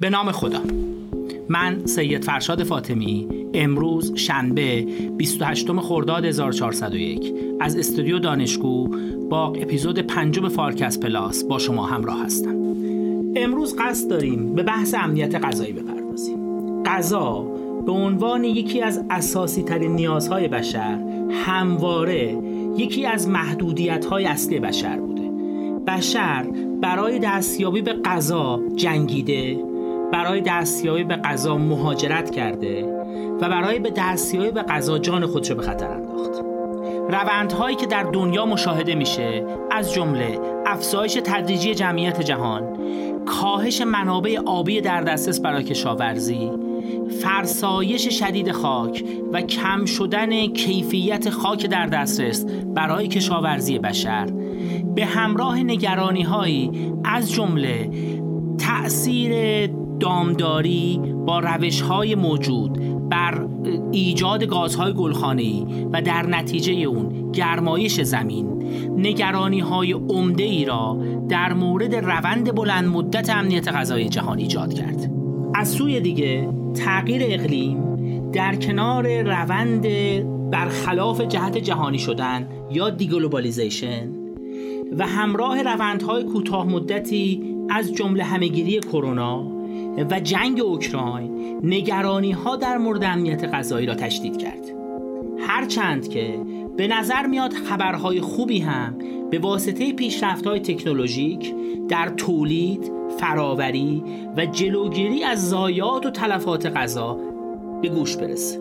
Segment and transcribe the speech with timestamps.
[0.00, 0.60] به نام خدا.
[1.48, 8.88] من سید فرشاد فاطمی امروز شنبه 28 خرداد 1401 از استودیو دانشگو
[9.30, 12.56] با اپیزود پنجم فارکس پلاس با شما همراه هستم.
[13.36, 16.38] امروز قصد داریم به بحث امنیت غذایی بپردازیم.
[16.82, 17.40] غذا
[17.86, 20.98] به عنوان یکی از اساسی ترین نیازهای بشر
[21.30, 22.38] همواره
[22.76, 25.30] یکی از محدودیت های اصلی بشر بوده.
[25.86, 26.46] بشر
[26.80, 29.69] برای دستیابی به غذا جنگیده
[30.12, 32.84] برای دستیابی به غذا مهاجرت کرده
[33.40, 36.44] و برای به دستیابی به غذا جان خودش رو به خطر انداخت.
[37.08, 42.62] روندهایی که در دنیا مشاهده میشه از جمله افزایش تدریجی جمعیت جهان
[43.24, 46.50] کاهش منابع آبی در دسترس برای کشاورزی
[47.22, 54.26] فرسایش شدید خاک و کم شدن کیفیت خاک در دسترس برای کشاورزی بشر.
[54.94, 57.90] به همراه نگرانی هایی از جمله
[58.58, 59.66] تأثیر
[60.00, 62.78] دامداری با روش های موجود
[63.08, 63.46] بر
[63.92, 68.46] ایجاد گازهای گلخانه‌ای و در نتیجه اون گرمایش زمین.
[68.96, 75.10] نگرانی های عمده ای را در مورد روند بلند مدت امنیت غذایی جهان ایجاد کرد.
[75.54, 77.90] از سوی دیگه تغییر اقلیم
[78.32, 79.86] در کنار روند
[80.50, 84.08] برخلاف جهت جهانی شدن یا deglobalization
[84.98, 89.59] و همراه روندهای کوتاه مدتی از جمله همهگیری کرونا
[90.10, 94.70] و جنگ اوکراین نگرانی ها در مورد امنیت غذایی را تشدید کرد.
[95.38, 96.40] هرچند که
[96.76, 98.98] به نظر میاد خبرهای خوبی هم
[99.30, 101.54] به واسطه پیشرفت های تکنولوژیک
[101.88, 104.02] در تولید، فراوری
[104.36, 107.18] و جلوگیری از ضایعات و تلفات غذا
[107.82, 108.60] به گوش برسه.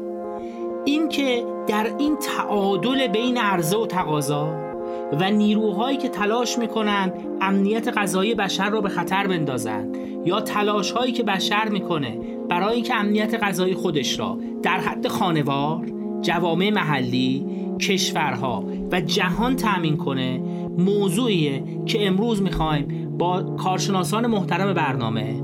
[0.85, 4.68] اینکه در این تعادل بین عرضه و تقاضا
[5.11, 11.11] و نیروهایی که تلاش می‌کنن امنیت غذایی بشر را به خطر بندازند یا تلاش هایی
[11.11, 12.17] که بشر می‌کنه
[12.49, 15.85] برای اینکه امنیت غذایی خودش را در حد خانوار،
[16.21, 17.45] جوامع محلی،
[17.81, 20.37] کشورها و جهان تأمین کنه
[20.77, 25.43] موضوعیه که امروز می‌خوایم با کارشناسان محترم برنامه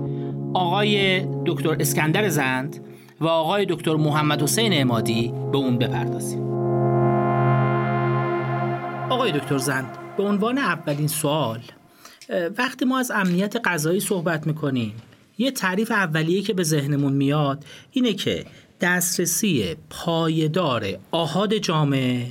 [0.53, 2.85] آقای دکتر اسکندر زند
[3.21, 6.54] و آقای دکتر محمد حسین امادی به اون بپردازیم.
[9.25, 11.59] آقای دکتر زند به عنوان اولین سوال
[12.57, 14.93] وقتی ما از امنیت غذایی صحبت می‌کنیم
[15.37, 18.45] یه تعریف اولیه که به ذهنمون میاد اینه که
[18.81, 22.27] دسترسی پایدار آهاد جامعه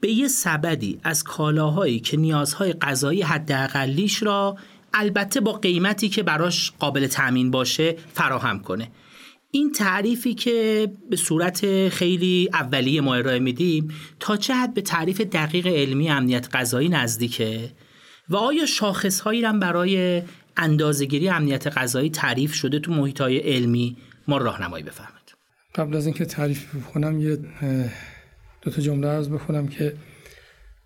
[0.00, 4.56] به یه سبدی از کالاهایی که نیازهای غذایی حداقلیش را
[4.94, 8.88] البته با قیمتی که براش قابل تأمین باشه فراهم کنه.
[9.54, 15.20] این تعریفی که به صورت خیلی اولیه ما ارائه میدیم تا چه حد به تعریف
[15.20, 17.70] دقیق علمی امنیت غذایی نزدیکه؟
[18.28, 20.22] و آیا شاخصهایی هم برای
[20.56, 23.96] اندازهگیری امنیت غذایی تعریف شده تو محیط های علمی؟
[24.28, 25.34] ما راهنمایی بفرمایید.
[25.74, 27.38] قبل از اینکه تعریف بکنم یه
[28.62, 29.94] دو تا جمله عرض بخونم که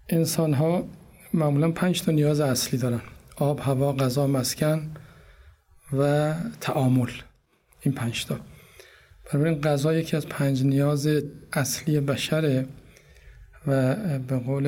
[0.09, 0.89] انسان ها
[1.35, 3.01] معمولا پنج تا نیاز اصلی دارن.
[3.37, 4.91] آب، هوا، غذا، مسکن
[5.93, 7.11] و تعامل.
[7.81, 8.41] این پنج تا.
[9.33, 11.09] بنابراین غذا یکی از پنج نیاز
[11.53, 12.67] اصلی بشره
[13.67, 14.67] و به قول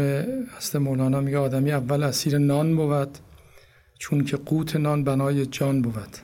[0.56, 3.18] هست مولانا میگه آدمی اول اسیر نان بود
[3.98, 6.16] چون که قوت نان بنای جان بود.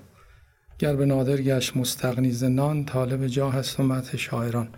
[0.78, 4.68] گر به نادر گشت مستقنیز نان طالب جا هست و شاعران.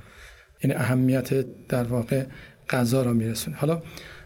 [0.61, 2.25] این یعنی اهمیت در واقع
[2.71, 3.57] غذا را میرسونه.
[3.57, 3.83] حالا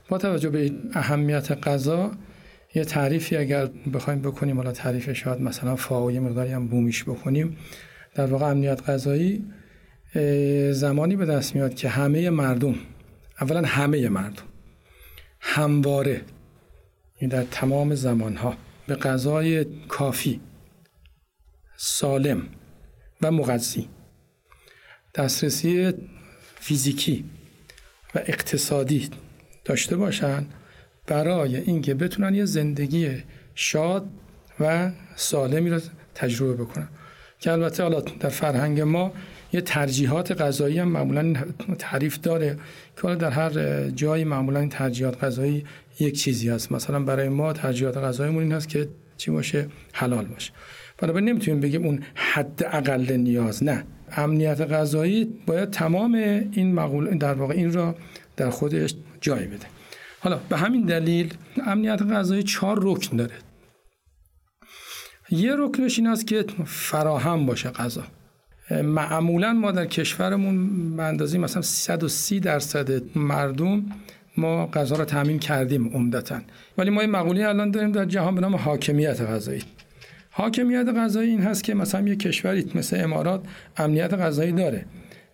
[0.08, 2.10] با توجه به اهمیت غذا
[2.74, 7.56] یه تعریفی اگر بخوایم بکنیم حالا تعریف شاید مثلا فا مقداری هم بومیش بکنیم.
[8.14, 9.44] در واقع امنیت غذایی
[10.72, 12.74] زمانی به دست میاد که همه مردم
[13.40, 14.42] اولا همه مردم
[15.40, 16.20] همواره
[17.18, 18.56] این در تمام زمانها
[18.86, 20.40] به غذای کافی
[21.76, 22.48] سالم
[23.22, 23.88] و مغذی
[25.14, 25.92] دسترسی
[26.60, 27.24] فیزیکی
[28.14, 29.10] و اقتصادی
[29.64, 30.54] داشته باشند
[31.06, 33.22] برای اینکه بتونن یه زندگی
[33.54, 34.08] شاد
[34.60, 35.80] و سالمی رو
[36.14, 36.88] تجربه بکنن.
[37.42, 39.12] که البته حالا در فرهنگ ما
[39.52, 41.34] یه ترجیحات غذایی هم معمولا
[41.78, 42.58] تعریف داره
[43.02, 43.50] که در هر
[43.90, 45.64] جایی معمولا ترجیحات غذایی
[46.00, 46.72] یک چیزی هست.
[46.72, 50.52] مثلا برای ما ترجیحات غذاییمون این هست که چی باشه؟ حلال باشه.
[50.98, 53.64] بنابراین نمی‌تونیم بگیم اون حد اقل نیاز.
[53.64, 53.84] نه.
[54.16, 56.14] امنیت غذایی باید تمام
[56.52, 57.94] این مقول در واقع این را
[58.36, 59.66] در خودش جای بده.
[60.20, 61.34] حالا به همین دلیل
[61.66, 63.34] امنیت غذایی چهار رکن داره.
[65.32, 68.04] یه رکنش این است که فراهم باشه غذا.
[68.70, 73.82] معمولا ما در کشورمون به اندازه مثلا 130 درصد مردم
[74.36, 76.40] ما غذا را تامین کردیم عمدتا.
[76.78, 79.62] ولی ما این مقوله الان داریم در جهان به نام حاکمیت غذایی.
[80.30, 83.42] حاکمیت غذایی این هست که مثلا یه کشوری مثل امارات
[83.76, 84.84] امنیت غذایی داره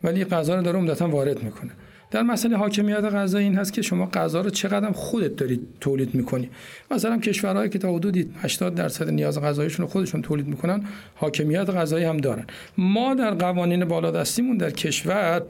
[0.04, 1.70] ولی غذا رو داره عمدتا وارد می‌کنه.
[2.10, 6.50] در مسئله حاکمیت غذایی این هست که شما غذا رو چقدر خودت دارید تولید می‌کنی.
[6.90, 10.84] مثلا کشورهایی که تا حدودی 80 درصد نیاز غذاییشون رو خودشون تولید می‌کنن
[11.14, 12.44] حاکمیت غذایی هم دارن.
[12.78, 15.42] ما در قوانین بالادستیمون در کشور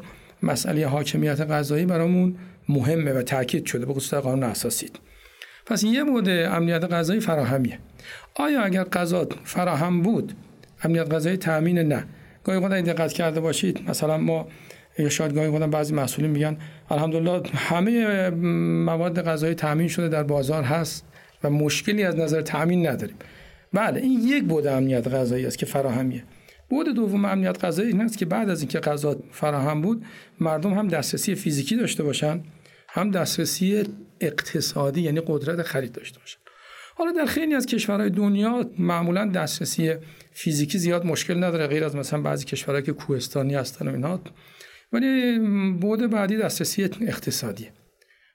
[0.43, 2.37] مسئله حاکمیت غذایی برامون
[2.69, 4.90] مهمه و تاکید شده به خصوص قانون اساسی
[5.66, 7.78] پس یه بود امنیت غذایی فراهمیه.
[8.34, 10.32] آیا اگر غذا فراهم بود
[10.82, 12.04] امنیت غذایی تامین نه.
[12.44, 14.49] گاهی خدا دقت کرده باشید مثلا ما
[14.98, 16.56] یا شاید گاهی خودم بعضی مسئولین میگن
[16.90, 18.30] الحمدلله همه
[18.84, 21.04] مواد غذایی تامین شده در بازار هست
[21.44, 23.16] و مشکلی از نظر تامین نداریم.
[23.72, 26.24] بله این یک بود امنیت غذایی است که فراهمیه.
[26.68, 30.04] بود دوم امنیت غذایی این است که بعد از اینکه غذا فراهم بود
[30.40, 32.40] مردم هم دسترسی فیزیکی داشته باشن
[32.88, 33.84] هم دسترسی
[34.20, 36.38] اقتصادی یعنی قدرت خرید داشته باشن.
[36.94, 39.94] حالا در خیلی از کشورهای دنیا معمولا دسترسی
[40.32, 44.20] فیزیکی زیاد مشکل نداره غیر از مثلا بعضی کشورهایی که کوهستانی هستن و اینها.
[44.93, 45.38] ولی
[45.81, 47.69] بود بعدی دسترسی اقتصادی.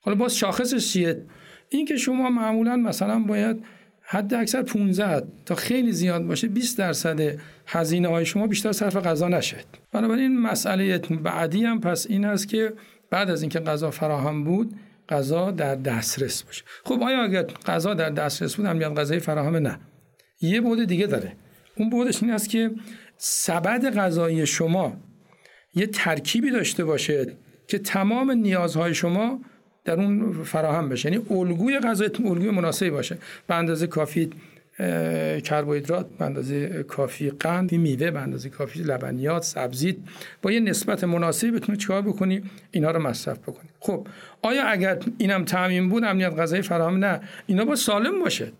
[0.01, 1.25] حالا باز شاخصش چیه؟
[1.69, 3.63] این که شما معمولا مثلا باید
[4.01, 9.27] حد اکثر 15 تا خیلی زیاد باشه 20 درصد هزینه های شما بیشتر صرف غذا
[9.27, 9.57] نشه.
[9.91, 12.73] بنابراین مسئله بعدی هم پس این هست که
[13.09, 14.75] بعد از اینکه غذا فراهم بود
[15.09, 16.63] غذا در دسترس باشه.
[16.83, 19.79] خب آیا اگر غذا در دسترس بود امنیت غذایی فراهم نه.
[20.41, 21.35] یه بود دیگه داره.
[21.77, 22.71] اون بودش این است که
[23.17, 24.97] سبد غذایی شما
[25.75, 27.27] یه ترکیبی داشته باشه
[27.67, 29.39] که تمام نیازهای شما
[29.85, 31.11] در اون فراهم بشه.
[31.11, 33.17] یعنی الگوی غذای الگوی مناسبی باشه.
[33.47, 34.29] به اندازه کافی
[35.43, 39.97] کربوهیدرات به اندازه کافی قند میوه به اندازه کافی لبنیات سبزی
[40.41, 43.69] با یه نسبت مناسبی بتونی چیکار بکنی؟ اینا رو مصرف بکنی.
[43.79, 44.07] خب
[44.41, 47.21] آیا اگر اینم تعمین بود امنیت غذایی فراهم؟ نه.
[47.47, 48.51] اینا با سالم باشه.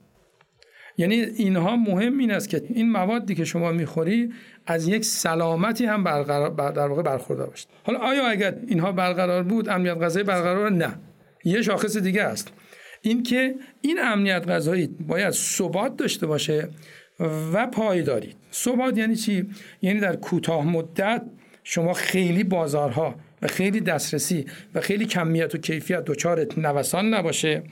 [0.97, 4.33] یعنی اینها مهم این است که این موادی که شما می‌خوری
[4.65, 7.67] از یک سلامتی هم برقرار در واقع برخوردار باشید.
[7.83, 10.99] حالا آیا اگر اینها برقرار بود امنیت غذایی برقرار نه.
[11.43, 12.53] یه شاخص دیگه است.
[13.01, 16.69] اینکه این امنیت غذایی باید ثبات داشته باشه
[17.53, 18.35] و پایداری.
[18.53, 19.49] ثبات یعنی چی؟
[19.81, 21.21] یعنی در کوتاه مدت
[21.63, 24.45] شما خیلی بازارها و خیلی دسترسی
[24.75, 27.63] و خیلی کمیت و کیفیت دچار نوسان نباشه.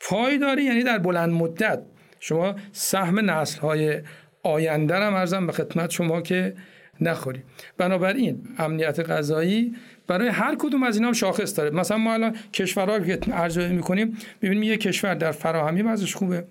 [0.00, 1.82] پایداری یعنی در بلند مدت
[2.28, 4.00] شما سهم نسل های
[4.42, 6.54] آینده هم ارزم به خدمت شما که
[7.00, 7.42] نخوری
[7.78, 9.74] بنابراین امنیت غذایی
[10.06, 11.70] برای هر کدوم از اینا هم شاخص داره.
[11.70, 16.44] مثلا ما الان کشورها که ارزیابی می‌کنیم ببینیم یه کشور در فراهمی وضعش خوبه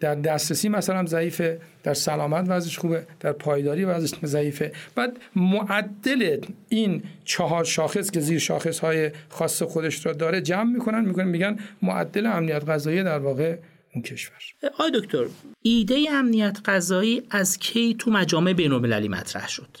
[0.00, 4.72] در دسترسی مثلا ضعیفه در سلامت وضعش خوبه در پایداری وضعش ضعیفه.
[4.94, 11.04] بعد معدل این چهار شاخص که زیر شاخص های خاص خودش را داره جمع می‌کنن
[11.04, 13.56] می‌کنن میگن معدل امنیت غذایی در واقع
[13.94, 14.36] اون کشور.
[14.78, 15.26] آی دکتر
[15.62, 19.76] ایده امنیت غذایی از کی تو مجامع بین المللی مطرح شد؟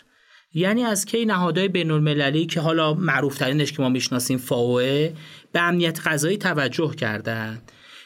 [0.54, 5.12] یعنی از کی نهادهای بین المللی که حالا معروف ترینش که ما می‌شناسیم فاوه
[5.52, 7.62] به امنیت غذایی توجه کردن؟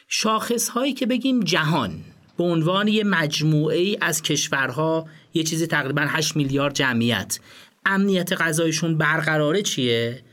[0.07, 1.91] شاخص هایی که بگیم جهان
[2.37, 7.39] به عنوان یه مجموعه ای از کشورها یه چیزی تقریبا 8 میلیارد جمعیت.
[7.85, 10.23] امنیت غذایشون برقراره چیه؟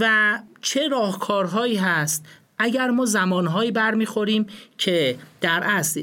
[0.00, 2.26] و چه راهکارهایی هست
[2.58, 4.46] اگر ما زمانهایی برمیخوریم
[4.78, 6.02] که در اصل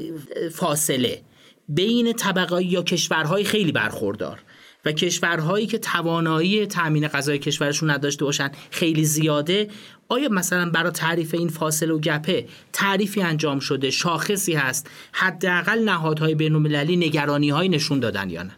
[0.52, 1.22] فاصله
[1.68, 4.38] بین طبقه یا کشورهای خیلی برخوردار
[4.84, 9.68] و کشورهایی که توانایی تامین غذای کشورشون نداشته باشن خیلی زیاده
[10.08, 16.34] آیا مثلا برای تعریف این فاصله و گپه تعریفی انجام شده شاخصی هست حداقل نهادهای
[16.34, 18.52] بین‌المللی نگرانی های نشون دادن یا نه؟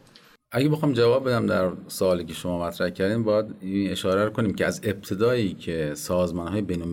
[0.53, 4.67] اگه بخوام جواب بدم در سوالی که شما مطرح کردین باید این اشاره کنیم که
[4.67, 6.85] از ابتدایی که سازمان های بین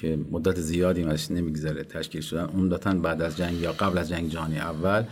[0.00, 2.44] که مدت زیادی ازش نمیگذره تشکیل شدن.
[2.44, 5.02] عمدتا بعد از جنگ یا قبل از جنگ جهانی اول.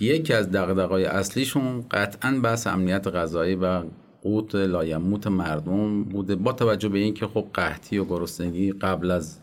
[0.00, 3.82] یکی از دغدغه‌های اصلیشون قطعا بحث امنیت غذایی و
[4.22, 6.34] قوت لایموت مردم بوده.
[6.34, 9.38] با توجه به اینکه خب قحطی و گرسنگی قبل از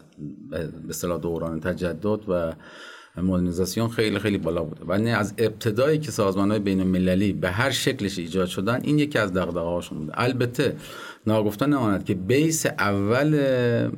[0.88, 2.53] به دوران تجدد و
[3.17, 4.86] مدرنیزاسیون خیلی خیلی بالا بوده.
[4.86, 9.19] و از ابتدایی که سازمان های بین المللی به هر شکلش ایجاد شدن این یکی
[9.19, 10.13] از دغدغه هاشون بوده.
[10.15, 10.75] البته
[11.28, 13.40] ناگفتن نماند که بیس اول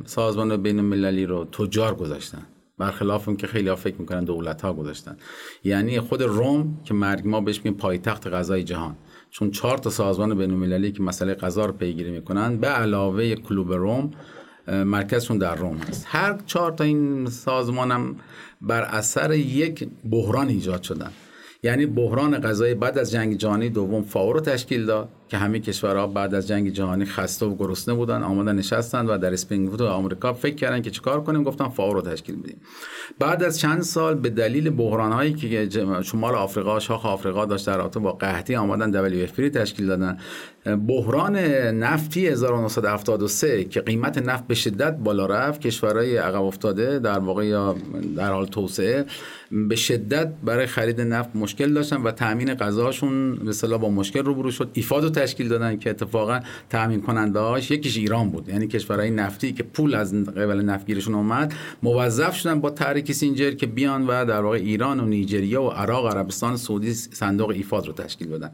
[0.05, 2.41] سازمان بین المللی رو تجار گذاشتن.
[2.77, 5.17] برخلاف اون که خیلی ها فکر می‌کنن دولت ها گذاشتن.
[5.63, 8.95] یعنی خود روم که مرگ ما بهش میگیم پایتخت غذای جهان.
[9.29, 13.73] چون چهار تا سازمان بین المللی که مسئله غذا رو پیگیری می‌کنن به علاوه کلوب
[13.73, 14.11] روم
[14.67, 16.05] مرکزشون در روم هست.
[16.09, 18.15] هر چهار تا این سازمان هم
[18.61, 21.11] بر اثر یک بحران ایجاد شدن.
[21.63, 25.09] یعنی بحران غذایی بعد از جنگ جهانی دوم فاو رو تشکیل داد.
[25.27, 29.33] که همه کشورها بعد از جنگ جهانی خسته و گرسنه بودن آمدن نشستن و در
[29.33, 32.61] اسپرینگ و آمریکا فکر کردن که چیکار کنیم؟ گفتن فاو رو تشکیل بدیم.
[33.19, 35.69] بعد از چند سال به دلیل بحرانهایی که
[36.03, 40.17] شمال آفریقا شاخ آفریقا داشت در رابطه با قحطی آمدن WFP تشکیل دادن.
[40.87, 41.37] بحران
[41.83, 47.75] نفتی 1973 که قیمت نفت به شدت بالا رفت کشورهای عقب افتاده در واقع یا
[48.15, 49.05] در حال توسعه
[49.51, 54.69] به شدت برای خرید نفت مشکل داشتن و تامین غذاشون به با مشکل روبرو شد.
[54.73, 56.39] ایفادو تشکیل دادن که اتفاقا
[56.69, 58.49] تامین کننده هاش یکیش ایران بود.
[58.49, 61.53] یعنی کشورهای نفتی که پول از قبل نفتگیرشون اومد
[61.83, 66.15] موظف شدن با تحریک سینجر که بیان و در واقع ایران و نیجریه و عراق
[66.15, 68.51] عربستان سعودی صندوق ایفاد رو تشکیل بدن.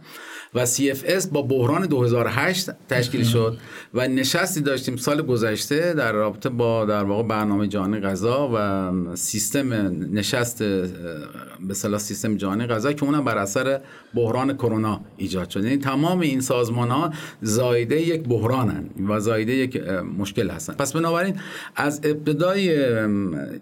[0.53, 3.57] و CFS با بحران 2008 تشکیل شد
[3.93, 9.73] و نشستی داشتیم سال گذشته در رابطه با در واقع برنامه جهانی غذا و سیستم
[10.13, 10.63] نشست
[11.59, 13.81] به سیستم جهانی غذا که اونم بر اثر
[14.15, 15.63] بحران کرونا ایجاد شد.
[15.63, 19.73] یعنی تمام این سازمان ها زایده یک بحرانن و زایده یک
[20.17, 20.73] مشکل هستن.
[20.73, 21.35] پس بنابراین
[21.75, 22.65] از ابتدای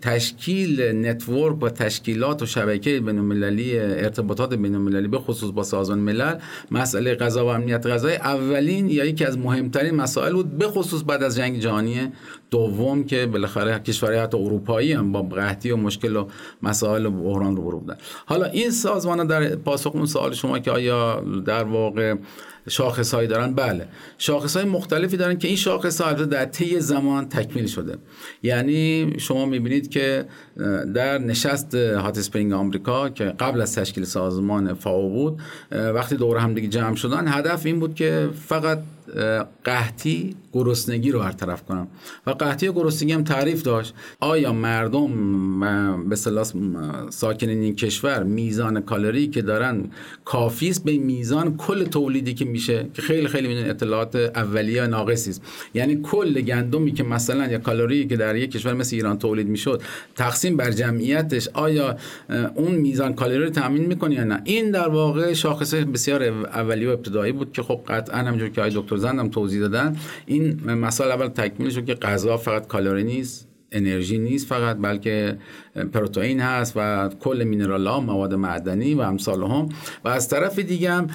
[0.02, 6.36] تشکیل نتورک و تشکیلات و شبکه بین‌المللی ارتباطات بین‌المللی به خصوص با سازمان ملل
[6.72, 11.24] مسئله غذا و امنیت غذایی اولین یا یکی از مهمترین مسائل بود به خصوص بعد
[11.24, 12.12] از جنگ جهانی
[12.52, 16.28] دوم که بالاخره کشورهای حتی اروپایی هم با قحطی و مشکل و
[16.64, 17.98] مسائل و بحران رو برو بودن.
[18.26, 22.16] حالا این سازمان در پاسخ اون سوال شما که آیا در واقع
[22.70, 23.54] شاخص هایی دارن.
[23.54, 23.88] بله.
[24.18, 27.98] شاخص های مختلفی دارن که این شاخص ها در طی زمان تکمیل شده.
[28.44, 30.26] یعنی شما می‌بینید که
[30.96, 36.54] در نشست هات اسپرینگ آمریکا که قبل از تشکیل سازمان فاو بود وقتی دور هم
[36.54, 38.80] دیگه جمع شدن هدف این بود که فقط
[39.64, 41.88] قحطی گرسنگی رو برطرف کنم.
[42.28, 43.94] و قحطی و گرسنگی هم تعریف داشت.
[44.20, 46.54] آیا مردم به سلاس
[47.10, 49.84] ساکنین این کشور میزان کالری که دارن
[50.26, 55.30] کافی است؟ به میزان کل تولیدی که میشه که خیلی خیلی میدون اطلاعات اولیه ناقصی
[55.30, 55.42] است.
[55.74, 59.82] یعنی کل گندمی که مثلا یا کالری که در یک کشور مثل ایران تولید می‌شد
[60.16, 61.98] تقسیم بر جمعیتش آیا
[62.56, 66.92] اون میزان کالری رو تامین می‌کنه یا نه؟ این در واقع شاخص بسیار اولیه و
[66.92, 69.96] ابتدایی بود که خب قطعا همونجور که آقای دکتر زندم توضیح دادن.
[70.26, 75.38] این مسائل اول تکمیل شد که غذا فقط کالری نیست انرژی نیست فقط بلکه
[75.94, 79.70] پروتئین هست و کل مینرال ها مواد معدنی و امثال هم.
[80.06, 81.08] و از طرف دیگه هم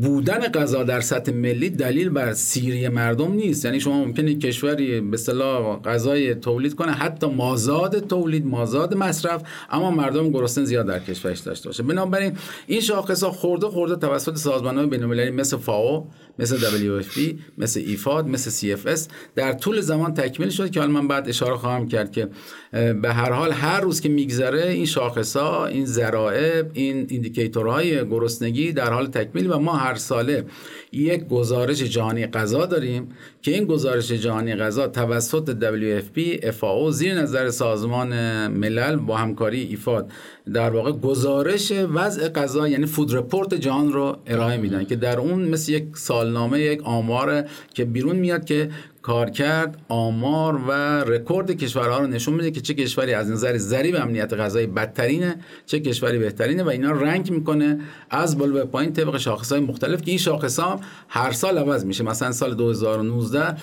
[0.00, 3.64] بودن غذا در سطح ملی دلیل بر سیری مردم نیست.
[3.64, 9.90] یعنی شما ممکنه کشوری به اصطلاح غذای تولید کنه حتی مازاد تولید مازاد مصرف اما
[9.90, 11.82] مردم گرسنه زیاد در کشورش داشته باشه.
[11.82, 12.32] بنابراین
[12.66, 16.06] این شاخص ها خورده خورده توسط سازمان های بین‌المللی مثل فاو
[16.38, 17.20] مثل WFP
[17.58, 19.00] مثل ایفاد مثل CFS
[19.34, 22.28] در طول زمان تکمیل شد که حالا من بعد اشاره خواهم کرد که
[22.72, 28.72] به هر حال هر روز که میگذره این شاخص ها این ذرائب این ایندیکیتورهای گرسنگی
[28.72, 30.44] در حال تکمیل و ما هر ساله
[30.92, 33.08] یک گزارش جهانی غذا داریم
[33.42, 38.08] که این گزارش جهانی غذا توسط WFP FAO زیر نظر سازمان
[38.46, 40.10] ملل با همکاری ایفاد
[40.52, 45.44] در واقع گزارش وضع غذا یعنی فود رپورت جهان رو ارائه میدن که در اون
[45.44, 48.70] مثل یک سالنامه یک آمار که بیرون میاد که
[49.02, 50.72] کار کرد آمار و
[51.04, 55.80] رکورد کشورها رو نشون میده که چه کشوری از نظر ضریب امنیت غذایی بدترینه چه
[55.80, 57.80] کشوری بهترینه و اینا رنگ می‌کنه
[58.10, 61.84] از بالا به پایین طبق شاخص های مختلف که این شاخص ها هر سال عوض
[61.84, 62.04] میشه.
[62.04, 63.56] مثلا سال 2019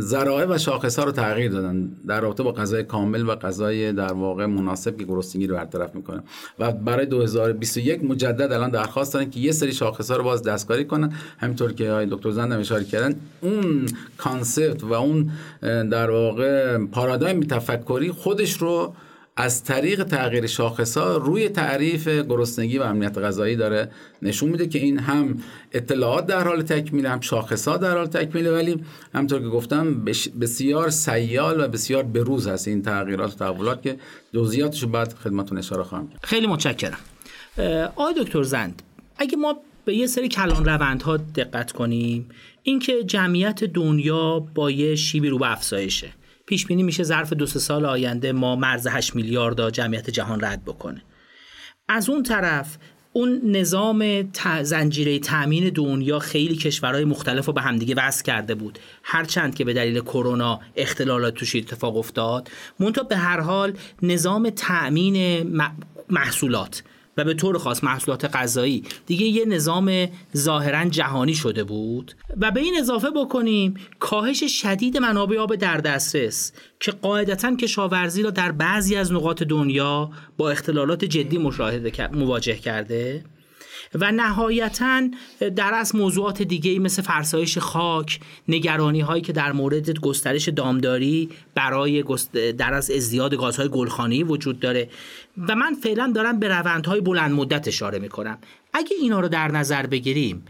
[0.00, 4.12] ذرایع و شاخص ها رو تغییر دادن در رابطه با غذای کامل و غذای در
[4.12, 6.22] واقع مناسب که گرسنگی رو برطرف می‌کنه.
[6.58, 10.84] و برای 2021 مجدد الان درخواست دارن که یه سری شاخص ها رو باز دستکاری
[10.84, 11.12] کنن.
[11.38, 13.86] همینطور که دکتر زندم اشاره کردن اون
[14.18, 15.30] کانسپت و اون
[15.62, 18.94] در واقع پارادایم تفکری خودش رو
[19.38, 23.90] از طریق تغییر شاخص ها روی تعریف گرسنگی و امنیت غذایی داره
[24.22, 28.52] نشون میده که این هم اطلاعات در حال تکمیل هم شاخص ها در حال تکمیله
[28.52, 30.04] ولی همطور که گفتم
[30.40, 33.96] بسیار سیال و بسیار بروز هست این تغییرات و تحولات که
[34.34, 36.20] جزئیاتش رو بعد خدمتتون اشاره خواهم کرد.
[36.22, 36.98] خیلی متشکرم.
[37.96, 38.82] آقای دکتر زند
[39.18, 42.28] اگه ما به یه سری کلان روندها دقت کنیم
[42.68, 46.12] اینکه جمعیت دنیا با یه شیبی رو به افزایشه.
[46.46, 50.64] پیش بینی میشه ظرف دو سه سال آینده ما مرز 8 میلیارد جمعیت جهان رد
[50.64, 51.02] بکنه.
[51.88, 52.78] از اون طرف
[53.12, 54.30] اون نظام
[54.62, 58.78] زنجیره تامین دنیا خیلی کشورهای مختلف رو به همدیگه وصل کرده بود.
[59.02, 65.42] هرچند که به دلیل کرونا اختلالات توش اتفاق افتاد منتها به هر حال نظام تأمین
[66.10, 66.82] محصولات.
[67.16, 68.84] و به طور خاص محصولات غذایی.
[69.06, 70.06] دیگه یه نظام
[70.36, 72.14] ظاهرا جهانی شده بود.
[72.40, 78.30] و به این اضافه بکنیم کاهش شدید منابع آب در دسترس که قاعدتا کشاورزی را
[78.30, 83.24] در بعضی از نقاط دنیا با اختلالات جدی مشاهده مواجه کرده.
[83.94, 85.02] و نهایتا
[85.56, 92.04] در از موضوعات دیگه مثل فرسایش خاک نگرانی هایی که در مورد گسترش دامداری برای
[92.58, 94.88] در از ازدیاد گازهای گلخانه‌ای وجود داره.
[95.48, 98.38] و من فعلا دارم به روندهای بلند مدت اشاره می‌کنم.
[98.74, 100.44] اگه اینا رو در نظر بگیریم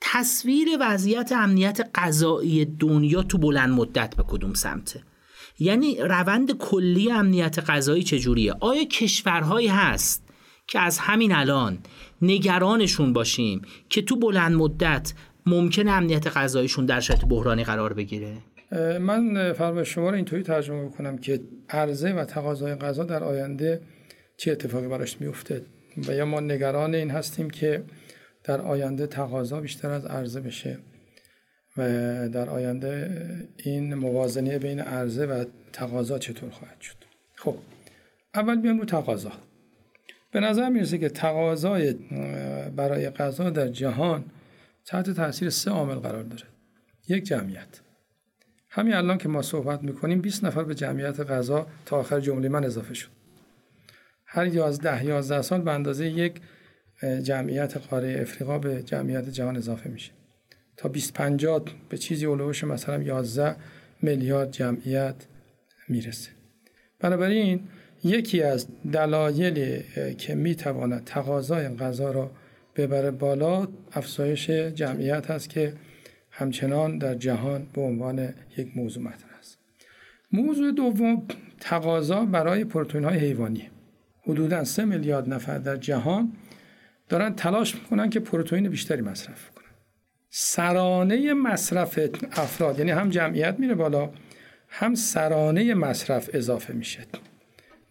[0.00, 5.02] تصویر وضعیت امنیت غذایی دنیا تو بلند مدت به کدوم سمته
[5.58, 10.24] یعنی روند کلی امنیت غذایی چجوریه؟ آیا کشورهایی هست
[10.66, 11.78] که از همین الان
[12.26, 15.12] نگرانشون باشیم که تو بلند مدت
[15.46, 18.36] ممکن امنیت غذاییشون در شرایط بحرانی قرار بگیره؟
[19.00, 23.80] من فرمایش شما رو اینطوری ترجمه بکنم که عرضه و تقاضای غذا در آینده
[24.36, 25.62] چه اتفاقی براش میفته
[26.08, 27.82] و یا ما نگران این هستیم که
[28.44, 30.78] در آینده تقاضا بیشتر از عرضه بشه
[31.76, 31.82] و
[32.28, 33.10] در آینده
[33.64, 36.96] این موازنه بین عرضه و تقاضا چطور خواهد شد؟
[37.36, 37.56] خب
[38.34, 39.32] اول بیام رو تقاضا.
[40.34, 41.92] به نظر می‌رسه که تقاضای
[42.76, 44.24] برای غذا در جهان
[44.86, 46.42] تحت تاثیر سه عامل قرار داره.
[47.08, 47.80] یک جمعیت.
[48.70, 52.64] همین الان که ما صحبت می‌کنیم 20 نفر به جمعیت غذا تا آخر جمله من
[52.64, 53.08] اضافه شد.
[54.26, 56.40] هر 11 11 سال به اندازه یک
[57.22, 60.10] جمعیت قاره افریقا به جمعیت جهان اضافه میشه.
[60.76, 63.56] تا 2050 به چیزی اولوش مثلا 11
[64.02, 65.14] میلیارد جمعیت
[65.88, 66.30] می‌رسه.
[67.00, 67.68] بنابراین
[68.04, 69.84] یکی از دلایلی
[70.18, 72.30] که می‌تواند تقاضای غذا را
[72.76, 75.72] ببره بالا افزایش جمعیت هست که
[76.30, 79.58] همچنان در جهان به عنوان یک موضوع مطرح است.
[80.32, 81.26] موضوع دوم
[81.60, 83.70] تقاضا برای پروتئین های حیوانی.
[84.22, 86.32] حدودا 3 میلیارد نفر در جهان
[87.08, 89.64] دارن تلاش می‌کنن که پروتئین بیشتری مصرف کنن.
[90.30, 91.98] سرانه مصرف
[92.32, 94.10] افراد یعنی هم جمعیت میره بالا
[94.68, 97.00] هم سرانه مصرف اضافه میشه.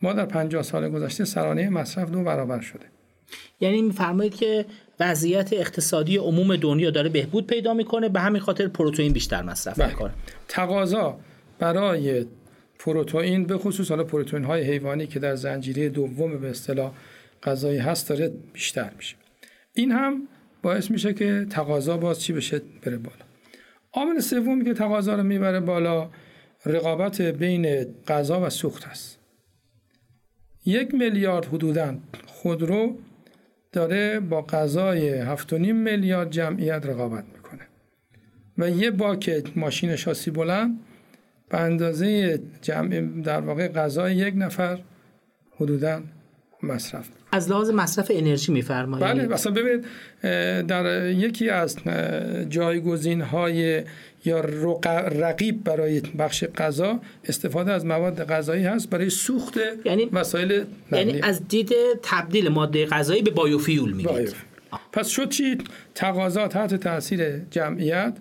[0.04, 2.86] ما در 50 سال گذشته سرانه مصرف دو برابر شده.
[3.60, 4.66] یعنی میفرمایید که
[5.00, 9.90] وضعیت اقتصادی عموم دنیا داره بهبود پیدا می‌کنه به همین خاطر پروتئین بیشتر مصرف بله.
[9.90, 10.12] می‌کنه.
[10.48, 11.20] تقاضا
[11.60, 12.26] برای
[12.80, 16.92] پروتئین به خصوص حالا پروتئین های حیوانی که در زنجیره دوم به اصطلاح
[17.44, 19.16] غذایی هست داره بیشتر میشه.
[19.74, 20.28] این هم
[20.62, 23.26] باعث میشه که تقاضا باز چی بشه؟ بره بالا.
[23.94, 26.10] عامل سومی که تقاضا رو می‌بره بالا
[26.66, 29.23] رقابت بین غذا و سوخت است
[30.66, 31.96] یک میلیارد حدودا
[32.28, 32.96] خودرو
[33.72, 37.68] داره با غذای 7.5 میلیارد جمعیت رقابت می‌کنه.
[38.58, 40.80] و یه باکت ماشین شاسی بلند
[41.50, 44.80] به اندازه جمع در واقع غذای یک نفر
[45.56, 46.02] حدودا
[46.64, 47.10] مصرف.
[47.32, 49.86] از لحاظ مصرف انرژی میفرمایید؟ بله مثلا ببینید
[50.68, 51.78] در یکی از
[52.50, 53.84] جایگزین های
[54.26, 61.22] یا رقیب برای بخش غذا استفاده از مواد غذایی هست برای سوخت یعنی وسایل یعنی
[61.22, 61.72] از دید
[62.04, 64.36] تبدیل ماده غذایی به بایوفیول میگید
[64.92, 65.58] پس شد چی؟
[65.96, 68.18] تقاضا تحت تاثیر جمعیت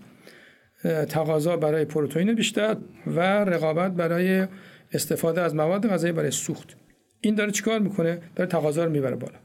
[1.09, 4.47] تقاضا برای پروتئین بیشتر و رقابت برای
[4.93, 6.77] استفاده از مواد غذایی برای سوخت.
[7.21, 9.38] این داره چیکار می‌کنه؟ داره تقاضا رو می‌بره بالا.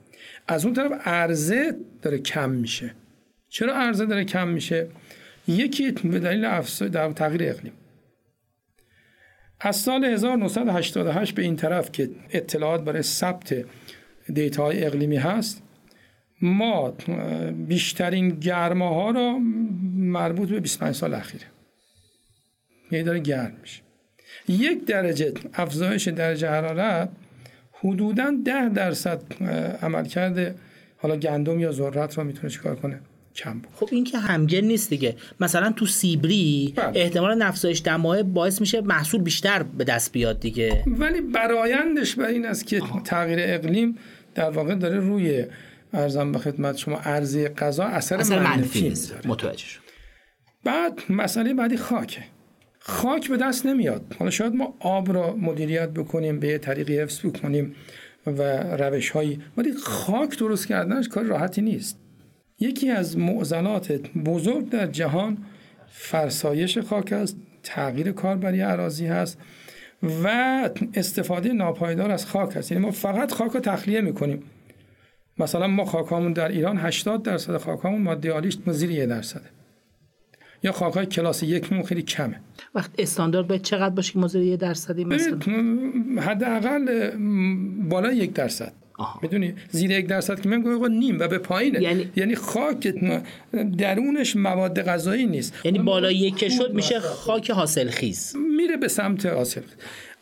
[0.47, 2.93] از اون طرف عرضه داره کم میشه.
[3.49, 4.87] چرا عرضه داره کم میشه؟
[5.47, 7.73] یکی به دلیل افزایش در تغییر اقلیم.
[9.59, 13.65] از سال 1988 به این طرف که اطلاعات برای ثبت
[14.33, 15.63] دیتاهای اقلیمی هست
[16.41, 16.93] ما
[17.51, 19.39] بیشترین گرما ها را
[19.95, 21.45] مربوط به 25 سال اخیره.
[22.91, 23.81] یعنی داره گرم میشه.
[24.47, 27.09] یک درجه افزایش درجه حرارت
[27.73, 29.43] حدودا ده درصد
[29.81, 30.55] عمل کرده
[30.97, 32.99] حالا گندم یا ذرت رو می‌تونه چیکار کنه؟
[33.37, 35.15] کم خب این که همگن نیست دیگه.
[35.39, 36.91] مثلا تو سیبری بله.
[36.95, 40.83] احتمال افزایش دمای باعث میشه محصول بیشتر به دست بیاد دیگه.
[40.87, 43.97] ولی برایندش بر این است که تغییر اقلیم
[44.35, 45.45] در واقع داره روی
[45.93, 49.81] ارزم به خدمت شما ارزی غذا اثر, اثر منفی, منفی متوجه شد
[50.63, 52.23] بعد مسئله بعدی خاکه.
[52.79, 54.15] خاک به دست نمیاد.
[54.19, 57.75] حالا شاید ما آب را مدیریت بکنیم به طریقی حفظ بکنیم
[58.27, 58.41] و
[58.75, 61.99] روش هایی ولی خاک درست کردنش کار راحتی نیست.
[62.59, 63.91] یکی از معضلات
[64.25, 65.37] بزرگ در جهان
[65.87, 69.39] فرسایش خاک است تغییر کاربری عراضی هست
[70.23, 70.27] و
[70.93, 72.71] استفاده ناپایدار از خاک است.
[72.71, 74.43] یعنی ما فقط خاک رو تخلیه می‌کنیم.
[75.39, 79.49] مثلا ما خاکامون در ایران 80 درصد خاکامون ماده آلیش زیر 1 درصده
[80.63, 82.39] یا خاکهای کلاس یک خیلی کمه.
[82.75, 85.39] وقت استاندارد باید چقدر باشه که مزر یه درصدی مثلا؟
[86.21, 87.11] حداقل
[87.89, 88.73] بالا یک درصد.
[89.21, 91.81] می‌دونی؟ زیر یک درصد که گویا نیم و به پایینه.
[91.81, 92.87] یعنی, یعنی خاک
[93.77, 95.53] درونش مواد غذایی نیست.
[95.63, 99.61] یعنی بالا یک شد میشه خاک حاصل خیز میره به سمت حاصل.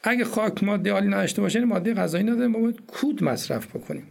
[0.03, 4.03] اگه خاک ماده عالی نداشته باشه یعنی ماده غذایی نداره ما باید کود مصرف بکنیم.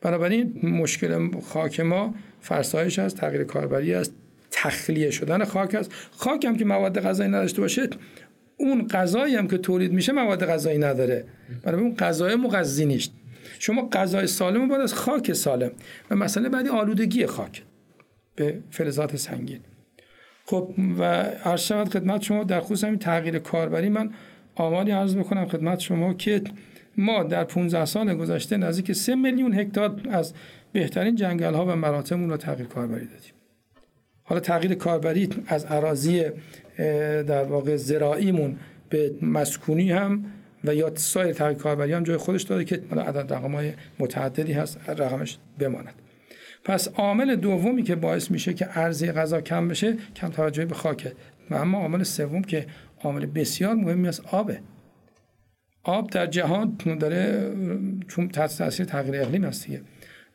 [0.00, 4.12] بنابراین مشکل خاک ما فرسایش است تغییر کاربری است
[4.50, 5.92] تخلیه شدن خاک است.
[6.10, 7.88] خاک هم که مواد غذایی نداشته باشه
[8.56, 11.24] اون غذایی هم که تولید میشه مواد غذایی نداره.
[11.62, 13.12] برای اون غذای مغذی نیست.
[13.58, 15.70] شما غذای سالم باید از خاک سالم
[16.10, 17.62] و مسئله بعدی آلودگی خاک.
[18.36, 19.60] به فلزات سنگین.
[20.46, 21.02] خب و
[21.44, 24.10] عرض شود خدمت شما در خصوص همین تغییر کاربری من
[24.54, 26.42] آماری عرض بکنم خدمت شما که
[26.96, 30.34] ما در 15 سال گذشته نزدیک 3 میلیون هکتار از
[30.72, 33.32] بهترین جنگل ها و مراتعمون رو تغییر کاربری دادیم.
[34.22, 36.24] حالا تغییر کاربری از اراضی
[37.26, 38.56] در واقع زراعیمون
[38.88, 40.24] به مسکونی هم
[40.64, 44.80] و یا سایر تغییر کاربری هم جای خودش داره که عدد رقم های متعددی هست
[44.88, 45.94] رقمش بماند.
[46.64, 51.12] پس عامل دومی که باعث میشه که ارزی غذا کم بشه کم توجهی به خاکه.
[51.50, 52.66] و اما عامل سوم که
[53.02, 54.60] عامل بسیار مهمی از آبه.
[55.82, 57.52] آب در جهان داره
[58.08, 59.80] چون تحت تاثیر تغییر اقلیم هست دیگه.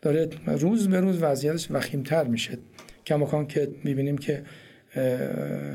[0.02, 2.58] داره روز به روز وضعیتش وخیمتر میشه.
[3.06, 4.44] کماکان که می‌بینیم که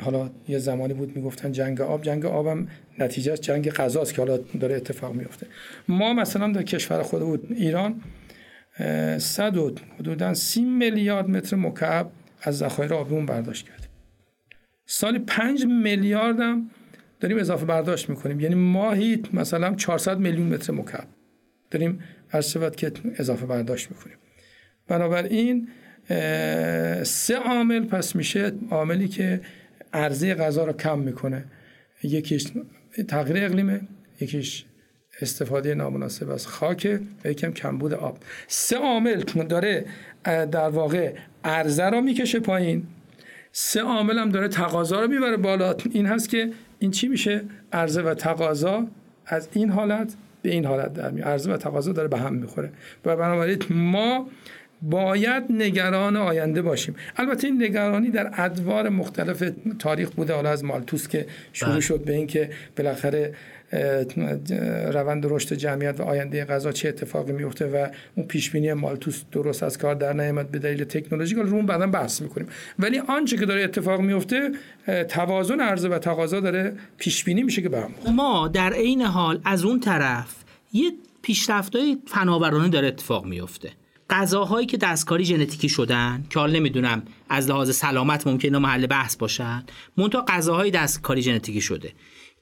[0.01, 4.75] حالا یه زمانی بود می‌گفتن جنگ آب جنگ آبم نتیجه جنگ غذاست که حالا داره
[4.75, 5.47] اتفاق میفته
[5.89, 8.01] ما مثلا در کشور خود بود ایران
[9.19, 12.11] صد و حدودا سی میلیارد متر مکعب
[12.43, 13.89] از ذخایر آبیمون برداشت کردیم.
[14.87, 16.71] سالی پنج میلیارد هم
[17.21, 18.41] داریم اضافه برداشت می‌کنیم.
[18.41, 21.07] یعنی ماهی مثلا 400 میلیون متر مکعب
[21.71, 21.99] داریم
[22.29, 22.41] هر
[22.77, 24.17] که اضافه برداشت می‌کنیم.
[24.89, 25.69] بنابراین
[27.05, 29.41] سه عامل پس میشه عاملی که
[29.93, 31.45] عرضه غذا رو کم می‌کنه.
[32.03, 32.47] یکیش
[33.09, 33.81] تغییر اقلیمه
[34.21, 34.65] یکیش
[35.21, 38.19] استفاده نامناسب از خاک و یکم کمبود آب.
[38.47, 39.85] سه عامل داره
[40.25, 41.15] در واقع
[41.45, 42.87] عرضه رو می‌کشه پایین
[43.53, 45.77] سه عامل هم داره تقاضا رو می‌بره بالا.
[45.91, 48.87] این هست که این چی میشه؟ عرضه و تقاضا
[49.27, 51.29] از این حالت به این حالت در میاد.
[51.29, 52.73] عرضه و تقاضا داره به هم می‌خوره.
[53.05, 54.29] و بنابراین ما
[54.91, 56.95] باید نگران آینده باشیم.
[57.17, 60.35] البته این نگرانی در ادوار مختلف تاریخ بوده.
[60.35, 61.81] حالا از مالتوس که شروع بله.
[61.81, 63.35] شد به اینکه بالاخره
[64.93, 69.63] روند رشد جمعیت و آینده غذا چه اتفاقی میفته و اون پیش بینی مالتوس درست
[69.63, 72.49] از کار در نیامد به دلیل تکنولوژی رو اون بعدا بحث می‌کنیم.
[72.79, 74.51] ولی آنچه که داره اتفاق میفته
[75.09, 79.65] توازن عرضه و تقاضا داره پیش بینی میشه که به ما در عین حال از
[79.65, 80.35] اون طرف
[80.73, 80.91] یه
[81.23, 83.71] پیشرفت‌های فناورانه داره اتفاق میفته
[84.15, 89.65] غذاهایی که دستکاری ژنتیکی شدن که حالا نمی‌دونم از لحاظ سلامت ممکنه محل بحث باشن
[89.97, 91.93] منتها غذاهای دستکاری ژنتیکی شده.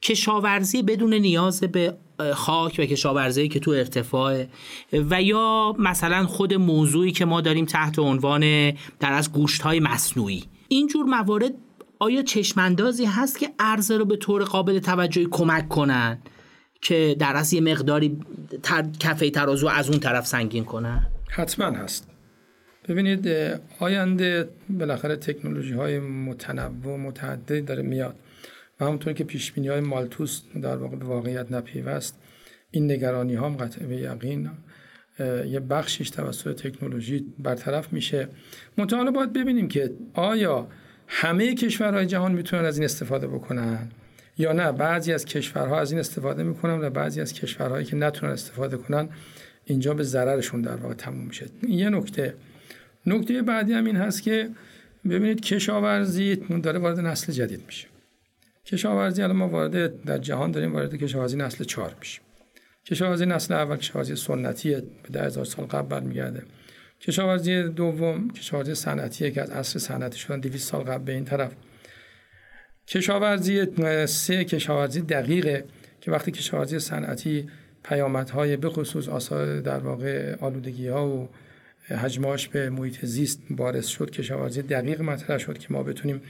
[0.01, 1.97] کشاورزی بدون نیاز به
[2.33, 4.45] خاک و کشاورزی که تو ارتفاع
[4.93, 10.43] و یا مثلا خود موضوعی که ما داریم تحت عنوان در از گوشت های مصنوعی
[10.67, 11.53] اینجور موارد
[11.99, 16.19] آیا چشماندازی هست که عرضه رو به طور قابل توجهی کمک کنن
[16.81, 18.17] که در از یه مقداری
[18.63, 18.85] تر...
[18.99, 22.09] کفه ترازو از اون طرف سنگین کنن؟ حتما هست.
[22.87, 23.29] ببینید
[23.79, 28.15] آینده بالاخره تکنولوژی های متنوع و متعددی داره میاد
[28.79, 32.19] و همونطور که پیش های مالتوس در واقع به واقعیت نپیوست
[32.71, 34.49] این نگرانی ها هم قطع به یقین
[35.45, 38.27] یه بخشیش توسط تکنولوژی برطرف میشه.
[38.77, 40.67] منتها باید ببینیم که آیا
[41.07, 43.91] همه کشورهای جهان می‌تونن از این استفاده بکنن
[44.37, 48.31] یا نه؟ بعضی از کشورها از این استفاده می‌کنن و بعضی از کشورهایی که نتونن
[48.31, 49.09] استفاده کنن
[49.65, 51.45] اینجا به ضررشون در واقع تموم میشه.
[51.69, 52.33] یه نکته.
[53.05, 54.49] نکته بعدی هم این هست که
[55.09, 57.87] ببینید کشاورزی داره وارد نسل جدید میشه.
[58.65, 62.23] کشاورزی الان ما وارد در جهان داریم وارد کشاورزی نسل چهار میشیم.
[62.85, 66.43] کشاورزی نسل اول کشاورزی سنتی به ده سال قبل برمیگرده.
[67.01, 71.51] کشاورزی دوم کشاورزی صنعتیه که از عصر صنعتی شدن 200 سال قبل به این طرف.
[72.87, 73.65] کشاورزی
[74.05, 75.65] سه کشاورزی دقیقه
[76.01, 77.47] که وقتی کشاورزی صنعتی
[77.83, 81.29] پیامدهای به خصوص آثار در واقع آلودگی ها و
[81.87, 86.21] حجماش به محیط زیست بارز شد کشاورزی دقیق مطرح شد که ما بتونیم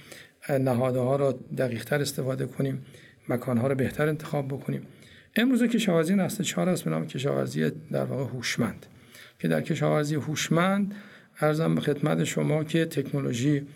[0.49, 2.85] نهادها را دقیقتر استفاده کنیم
[3.29, 4.87] مکانها را بهتر انتخاب بکنیم.
[5.35, 8.85] امروز کشاورزی نسل چهار است به نام کشاورزی در واقع هوشمند.
[9.39, 10.95] که در کشاورزی هوشمند
[11.39, 13.67] ارزم به خدمت شما که تکنولوژی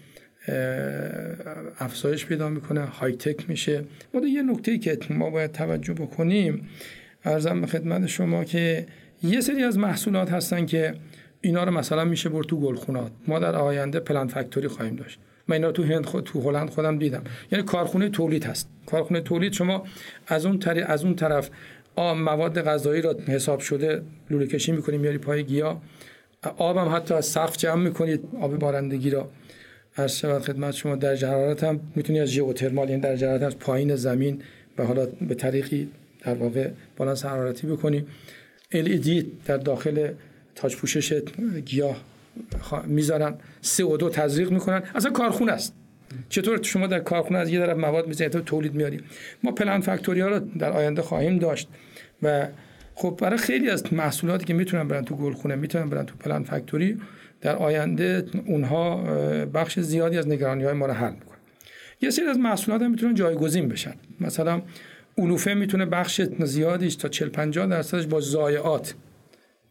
[1.80, 3.84] افزایش پیدا می‌کنه های تک میشه.
[4.14, 6.70] و یه نکته که ما باید توجه بکنیم
[7.28, 8.86] ارزم به خدمت شما که
[9.24, 10.94] یه سری از محصولات هستن که
[11.42, 13.12] اینا رو مثلا میشه برد تو گلخونات.
[13.28, 15.20] ما در آینده پلان فکتوری خواهیم داشت.
[15.48, 17.24] من اینا تو هند خود تو هلند خودم دیدم.
[17.52, 18.70] یعنی کارخونه تولید هست.
[18.86, 19.84] کارخونه تولید شما
[20.28, 21.50] از اون طریق از اون طرف
[21.98, 25.82] مواد غذایی را حساب شده لوله کشی می‌کنید میاری پای گیا.
[26.58, 29.30] آبم حتی از سقف جمع می‌کنید آب بارندگی را.
[29.94, 33.96] هر شود خدمت شما در حرارت هم می‌تونید از ژئوترمال یعنی در حرارت از پایین
[33.96, 34.42] زمین
[34.76, 35.90] به حالا به طریقی
[36.22, 38.08] در واقع بالانس حرارتی بکنیم
[38.74, 39.10] LED
[39.46, 40.12] در داخل
[40.56, 41.22] تاج پوشش
[41.66, 42.02] گیاه
[42.86, 43.36] می‌ذارن.
[43.62, 44.84] سه و دو تزریق می‌کنن.
[44.96, 45.74] اصلا کارخونه است.
[46.30, 49.04] چطور شما در کارخونه از یه طرف مواد می‌زنید تو تولید میاریم
[49.44, 51.68] ما پلان فکتوری ها رو در آینده خواهیم داشت.
[52.24, 52.48] و
[52.96, 56.98] خب برای خیلی از محصولاتی که می‌تونن برن تو گلخونه می‌تونن برن تو پلان فکتوری
[57.42, 58.96] در آینده اونها
[59.46, 61.38] بخش زیادی از نگرانی های ما رو حل می‌کنن.
[62.02, 63.94] یه سری از محصولات هم می‌تونن جایگزین بشن.
[64.22, 64.62] مثلا
[65.18, 68.94] علوفه می‌تونه بخش زیادیش تا 40 50 درصدش با ضایعات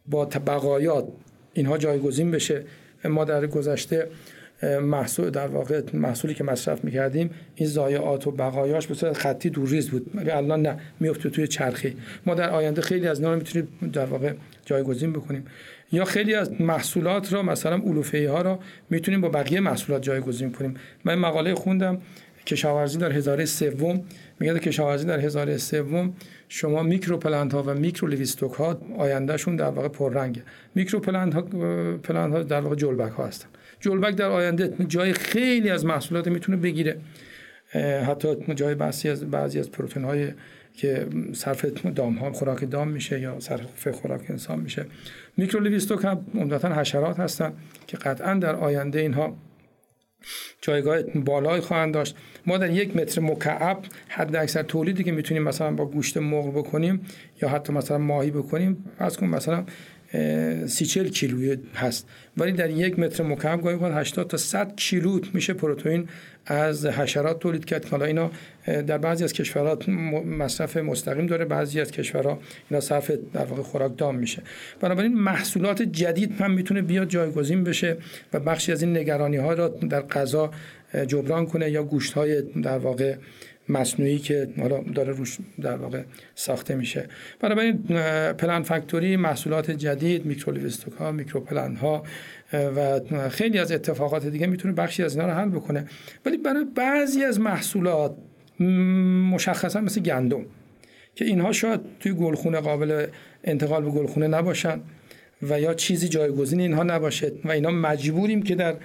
[0.05, 1.07] با بقایات
[1.53, 2.63] اینها جایگزین بشه.
[3.05, 4.07] ما در گذشته
[4.81, 9.69] محصول در واقع محصولی که مصرف می‌کردیم این ضایعات و بقایاش به صورت خطی دور
[9.69, 10.11] ریز بود.
[10.15, 14.33] ولی الان نه میفته توی چرخی ما در آینده خیلی از اینا می‌تونیم در واقع
[14.65, 15.45] جایگزین بکنیم.
[15.91, 20.73] یا خیلی از محصولات را مثلا علوفه ها را می‌تونیم با بقیه محصولات جایگزین کنیم.
[21.05, 22.01] من مقاله خوندم
[22.45, 24.03] کشاورزی در هزاره سوم.
[24.39, 26.13] میگه کشاورزی در هزاره سوم
[26.49, 27.19] شما میکرو
[27.51, 30.43] ها و micro livestock ها آیندهشون در واقع پررنگه.
[30.75, 31.41] micro plant ها,
[31.97, 33.47] plant ها در واقع جلبک ها هستن.
[33.79, 36.97] جلبک در آینده جای خیلی از محصولات می‌تونه بگیره.
[38.07, 40.31] حتی جای بعضی از بعضی از پروتئین های
[40.73, 44.85] که صرف دام ها خوراک دام میشه یا صرف خوراک انسان میشه.
[45.37, 47.53] میکرو لیویستوک هم عمدتا حشرات هستن
[47.87, 49.37] که قطعا در آینده اینها
[50.61, 52.15] جایگاه بالایی خواهند داشت.
[52.45, 57.05] ما در یک متر مکعب حد اکثر تولیدی که می‌تونیم مثلا با گوشت مرغ بکنیم
[57.41, 59.63] یا حتی مثلا ماهی بکنیم از کن مثلا
[60.67, 62.07] سی چل کیلویی هست.
[62.37, 66.07] ولی در یک متر مکعب گاهی 80 تا 100 کیلو میشه پروتئین
[66.45, 67.85] از حشرات تولید کرد.
[67.85, 68.31] حالا اینا
[68.65, 69.91] در بعضی از کشورها
[70.21, 72.39] مصرف مستقیم داره بعضی از کشورها
[72.69, 74.41] اینا صرف در واقع خوراک دام میشه.
[74.79, 77.97] بنابراین محصولات جدید هم می‌تونه بیاد جایگزین بشه
[78.33, 80.51] و بخشی از این نگرانی ها را در غذا
[81.07, 83.15] جبران کنه یا گوشت های در واقع
[83.69, 86.03] مصنوعی که حالا داره روش در واقع
[86.35, 87.07] ساخته میشه.
[87.39, 87.77] بنابراین
[88.33, 92.03] پلان فکتوری محصولات جدید میکرولیوستوک ها میکرو پلان ها
[92.53, 92.99] و
[93.29, 95.85] خیلی از اتفاقات دیگه می‌تونه بخشی از اینا رو حل بکنه.
[96.25, 98.15] ولی برای بعضی از محصولات
[99.31, 100.45] مشخصا مثل گندم
[101.15, 103.05] که اینها شاید توی گلخونه قابل
[103.43, 104.79] انتقال به گلخونه نباشن
[105.41, 108.75] و یا چیزی جایگزین اینها نباشه و اینا مجبوریم که در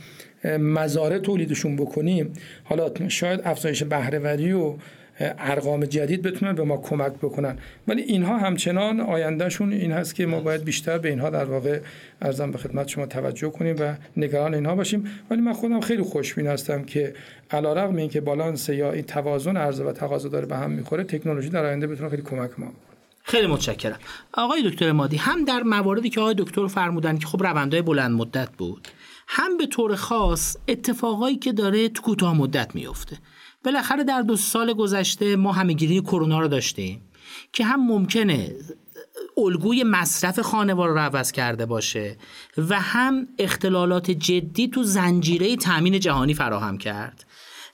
[0.45, 2.33] مزارع تولیدشون بکنیم
[2.65, 4.75] حالا شاید افزایش بهرهوری و
[5.21, 7.59] ارقام جدید بتونن به ما کمک بکنن.
[7.89, 11.81] ولی اینها همچنان آیندهشون این هست که ما باید بیشتر به اینها در واقع
[12.23, 15.05] ارزم به خدمت شما توجه کنیم و نگران اینها باشیم.
[15.31, 17.15] ولی من خودم خیلی خوشبین هستم که
[17.51, 21.65] علیرغم اینکه بالانس یا این توازن عرضه و تقاضا داره به هم می‌خوره تکنولوژی در
[21.65, 22.73] آینده بتونه خیلی کمک ما
[23.25, 23.99] خیلی متشکرم.
[24.33, 28.49] آقای دکتر مادی هم در مواردی که آقای دکتر فرمودن که خب روندهای بلند مدت
[28.59, 28.89] بود
[29.29, 33.19] هم به طور خاص اتفاقایی که داره تو کوتاه مدت میفته
[33.65, 37.03] بالاخره در دو سال گذشته ما همهگیری کرونا رو داشتیم
[37.53, 38.57] که هم ممکنه
[39.37, 42.17] الگوی مصرف خانوار رو عوض کرده باشه
[42.59, 47.25] و هم اختلالات جدی تو زنجیره تامین جهانی فراهم کرد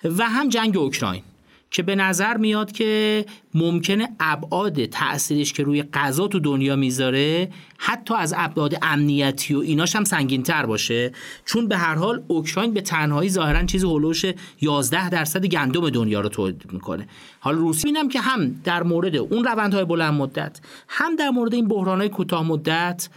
[0.05, 1.23] و هم جنگ اوکراین.
[1.71, 8.15] که به نظر میاد که ممکنه ابعاد تأثیرش که روی غذا تو دنیا می‌ذاره حتی
[8.15, 11.13] از ابعاد امنیتی و ایناش هم سنگین تر باشه.
[11.45, 14.25] چون به هر حال اوکراین به تنهایی ظاهرا چیزی هلوش
[14.61, 17.09] 11 درصد گندم دنیا رو تولید می‌کنه.
[17.41, 21.69] حالا روسی بینم که هم در مورد اون روندهای بلند مدت هم در مورد این
[21.69, 23.09] بحرانهای کوتاه مدت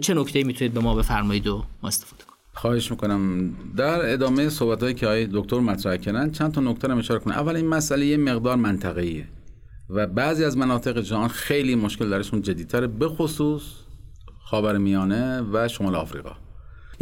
[0.00, 2.29] چه نکته می‌تونید به ما بفرمایید و ما استفاده
[2.60, 3.50] خواهش می‌کنم.
[3.76, 7.34] در ادامه صحبت هایی که های دکتر مطرح کردن چند تا نکته رو اشاره کنم.
[7.34, 9.28] اول این مسئله یه مقدار منطقه‌ایه
[9.90, 13.62] و بعضی از مناطق جهان خیلی مشکل درشون جدیتره به خصوص
[14.44, 16.32] خاورمیانه و شمال آفریقا.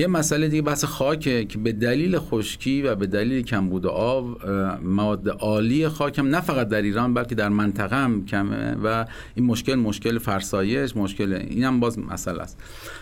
[0.00, 4.46] یه مسئله دیگه بحث خاکه که به دلیل خشکی و به دلیل کمبود آب
[4.82, 9.46] مواد عالی خاک هم نه فقط در ایران بلکه در منطقه هم کمه و این
[9.46, 12.58] مشکل مشکل فرسایش مشکل این هم باز مسئله است.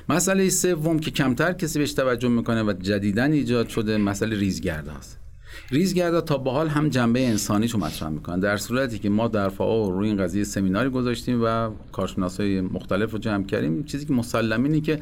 [0.08, 5.25] مسئله سوم که کمتر کسی بهش توجه می‌کنه و جدیدن ایجاد شده مسئله ریزگرد است
[5.70, 9.48] ریزگردا تا به حال هم جنبه انسانی رو مطرح می‌کنن در صورتی که ما در
[9.48, 14.64] فعا روی این قضیه سمیناری گذاشتیم و کارشناسای مختلف رو جمع کردیم چیزی که مسلم
[14.64, 15.00] اینه که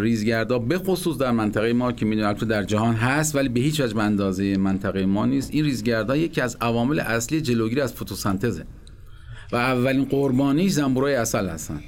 [0.00, 3.94] ریزگردا به خصوص در منطقه ما که می‌دونیم در جهان هست ولی به هیچ وجه
[3.94, 5.50] به اندازه منطقه ما نیست.
[5.52, 8.64] این ریزگردا یکی از عوامل اصلی جلوگیری از فتوسنتزه
[9.52, 11.80] و اولین قربانی زنبورای اصل هستن.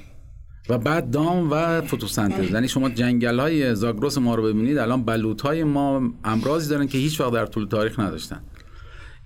[0.69, 5.41] و بعد دام و فتوسنتز یعنی شما جنگل های زاگروس ما رو ببینید الان بلوط
[5.41, 8.41] های ما امراضی دارن که هیچ وقت در طول تاریخ نداشتن.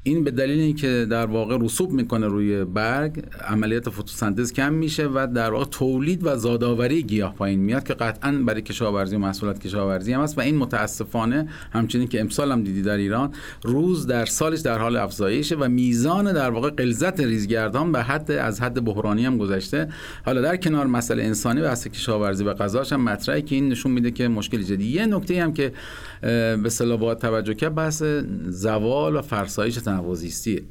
[0.08, 5.28] این به دلیل اینکه در واقع رسوب می‌کنه روی برگ عملیات فتوسنتز کم میشه و
[5.36, 10.14] در واقع تولید و زادآوری گیاه پایین میاد که قطعا برای کشاورزی و محصولات کشاورزی
[10.14, 14.60] هم است و این متاسفانه همچنین که امسال هم دیدی در ایران روز در سالش
[14.60, 19.38] در حال افزایشه و میزان در واقع قلزت ریزگردان به حد از حد بحرانی هم
[19.38, 19.90] گذشته.
[20.26, 24.12] حالا در کنار مسئله انسانی بحث کشاورزی و غذاش هم مطرحه که این نشون میده
[24.12, 24.86] که مشکل جدی.
[24.86, 25.72] یه نکته هم که
[26.22, 28.04] به اصطلاح باید توجه کرد بحث
[28.46, 30.64] زوال و فرسایش تنوع زیستیه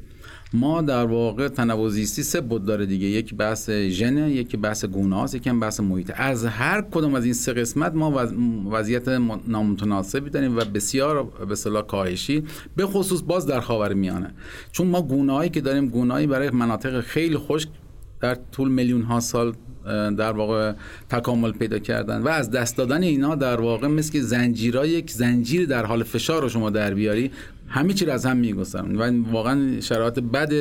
[0.53, 3.07] ما در واقع تنوع سه بود داره دیگه.
[3.07, 6.13] یک بحث ژن یکی بحث گونه است یکی بحث محیط.
[6.17, 8.27] از هر کدوم از این سه قسمت ما
[8.71, 9.09] وضعیت
[9.49, 12.45] نامتناسبی داریم و بسیار به اصطلاح کاهشی
[12.77, 14.35] به خصوص باز در خاور میانه.
[14.73, 17.69] چون ما گونه‌ای که داریم گونه‌ای برای مناطق خیلی خشک
[18.21, 19.55] در طول میلیون ها سال
[20.19, 20.73] در واقع
[21.09, 25.87] تکامل پیدا کردن و از دست دادن اینا در واقع مثل زنجیرا یک زنجیر در
[25.87, 27.31] حال فشار رو شما در بیاری
[27.69, 30.53] همه چی رو از هم می‌گذارن و واقعا شرایط بد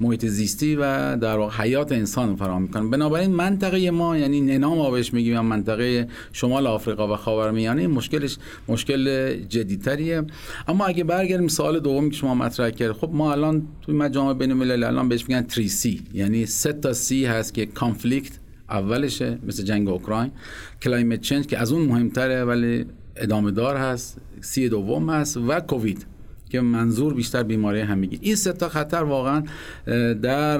[0.00, 5.14] محیط زیستی و در واقع حیات انسان فراهم می‌کنن بنابراین منطقه ما یعنی ننام آبش
[5.14, 8.36] میگیم منطقه شمال آفریقا و خاورمیانه مشکلش
[8.68, 10.22] مشکل جدیتریه
[10.68, 14.50] اما اگه برگردیم سوال دومی که شما مطرح کرد خب ما الان توی مجامع بین
[14.50, 18.32] الملل الان بهش میگن 3 C یعنی سه تا C هست که conflict
[18.70, 20.30] اولشه مثل جنگ اوکراین.
[20.82, 24.18] climate change که از اون مهمتره ولی ادامه دار هست.
[24.40, 26.06] C دوم هست و کووید
[26.50, 28.18] که منظور بیشتر بیماری همه‌گیر.
[28.22, 29.42] این سه تا خطر واقعا
[30.22, 30.58] در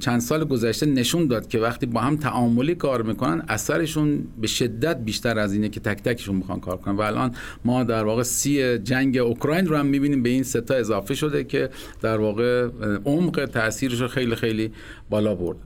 [0.00, 4.98] چند سال گذشته نشون داد که وقتی با هم تعاملی کار می‌کنن اثرشون به شدت
[5.04, 6.96] بیشتر از اینه که تک تکشون می‌خوان کار کنن.
[6.96, 10.74] و الان ما در واقع سی جنگ اوکراین رو هم می‌بینیم به این سه تا
[10.74, 11.70] اضافه شده که
[12.02, 12.68] در واقع
[13.04, 14.72] عمق تاثیرش رو خیلی خیلی
[15.10, 15.56] بالا برد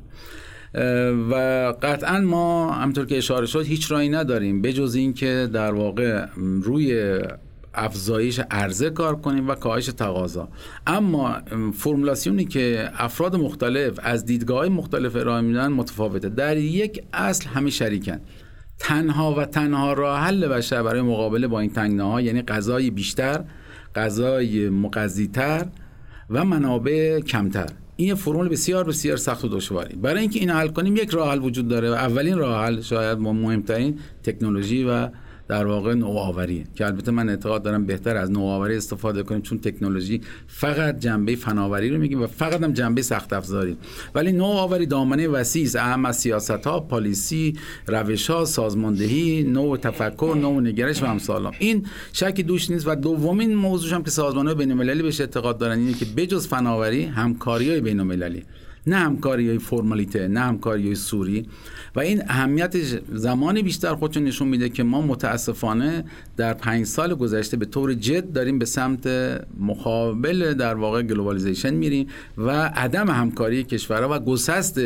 [1.30, 1.34] و
[1.82, 4.62] قطعا ما همطور که اشاره شد هیچ رایی نداریم.
[4.62, 6.26] بجز اینکه در واقع
[6.62, 7.18] روی
[7.74, 10.48] افزایش عرضه کار کنیم و کاهش تقاضا.
[10.86, 11.36] اما
[11.74, 16.28] فرمولاسیونی که افراد مختلف از دیدگاه مختلف ارائه میدن متفاوته.
[16.28, 18.20] در یک اصل همه شریکن.
[18.78, 23.44] تنها و تنها راه حل بشر برای مقابله با این تنگناها یعنی غذای بیشتر
[23.94, 25.66] غذای مقضیتر
[26.30, 27.66] و منابع کمتر.
[27.96, 29.96] این فرمول بسیار بسیار سخت و دشواری.
[29.96, 33.18] برای اینکه این حل کنیم یک راه حل وجود داره و اولین راه حل شاید
[33.18, 35.08] مهمترین تکنولوژی و
[35.52, 36.64] در واقع نوآوری.
[36.74, 41.90] که البته من اعتقاد دارم بهتر از نوآوری استفاده کنیم چون تکنولوژی فقط جنبه فناوری
[41.90, 43.76] رو میگیم و فقط هم جنبه سخت افزاری.
[44.14, 45.76] ولی نوآوری دامنه وسیع است.
[45.76, 47.52] اهم از سیاست ها پالیسی
[47.86, 53.54] روش ها سازماندهی نوع تفکر نوع نگرش و امثال این شکی دوش نیست و دومین
[53.54, 57.80] موضوع هم که سازمان های بین بهش اعتقاد دارن اینه که بجز فناوری همکاری های
[57.80, 58.00] بین
[58.86, 61.46] نه همکاری های فرمالیته نه همکاری های سوری.
[61.96, 62.76] و این اهمیت
[63.12, 66.04] زمانی بیشتر خودشون نشون میده که ما متاسفانه
[66.36, 69.06] در پنج سال گذشته به طور جد داریم به سمت
[69.60, 72.06] مقابل در واقع globalization میریم
[72.38, 74.80] و عدم همکاری کشورها و گسست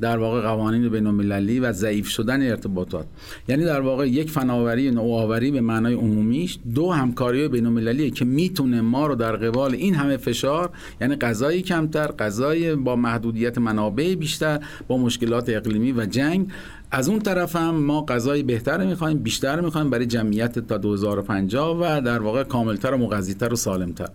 [0.00, 3.06] در واقع قوانین بین المللی و ضعیف شدن ارتباطات.
[3.48, 8.80] یعنی در واقع یک فناوری نوآوری به معنای عمومیش دو همکاری بین المللی که می‌تونه
[8.80, 12.96] ما رو در قبال این همه فشار یعنی غذای کمتر غذای با
[13.30, 16.48] محدودیت منابع بیشتر با مشکلات اقلیمی و جنگ.
[16.90, 22.00] از اون طرف هم ما غذای بهتر می‌خوایم بیشتر می‌خوایم برای جمعیت تا 2050 و
[22.00, 24.08] در واقع کاملتر و مغذیتر و سالمتر.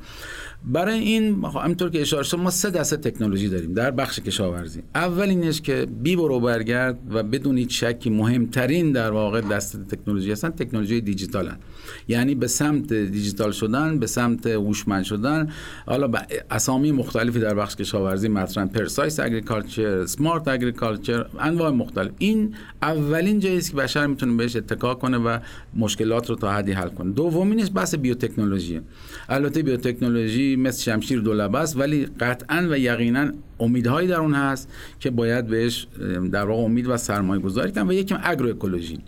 [0.65, 4.81] برای این همینطور که اشاره شد ما سه دسته تکنولوژی داریم در بخش کشاورزی.
[4.95, 10.31] اول اینش که بی برو برگرد و بدون هیچ شکی مهمترین در واقع دسته تکنولوژی
[10.31, 11.59] هستن تکنولوژی دیجیتال هستن.
[12.07, 15.49] یعنی به سمت دیجیتال شدن به سمت هوشمند شدن.
[15.85, 16.11] حالا
[16.51, 22.11] اسامی مختلفی در بخش کشاورزی مطرح پرسایس اگریکالچر سمارت اگریکالچر انواع مختلف.
[22.17, 25.39] این اولین جایی است که بشر می‌تونه بهش اتکا کنه و
[25.75, 27.11] مشکلات رو تا حدی حل کنه.
[27.11, 28.81] دومینش بحث بیوتکنولوژی.
[29.29, 35.09] البته بیوتکنولوژی مثل شمشیر دولبه است ولی قطعا و یقینا امیدهایی در اون هست که
[35.09, 35.87] باید بهش
[36.31, 38.99] در واقع امید و سرمایه گذاری کنم و یکم اگرو اکولوژی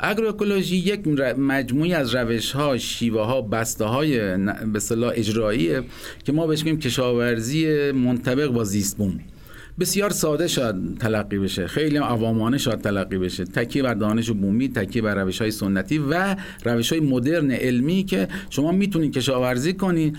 [0.00, 4.36] اگرو اکولوژی یک مجموعی از روش ها شیوه ها بسته های
[4.72, 4.80] به
[5.18, 5.82] اجراییه
[6.24, 9.20] که ما بهش میگیم کشاورزی منطبق با زیست بوم
[9.80, 11.66] بسیار ساده شاید تلقی بشه.
[11.66, 13.44] خیلی عوامانه شاید تلقی بشه.
[13.44, 18.28] تکی بر دانش بومی تکی بر روش های سنتی و روش های مدرن علمی که
[18.50, 20.12] شما می‌تونید کشاورزی کنی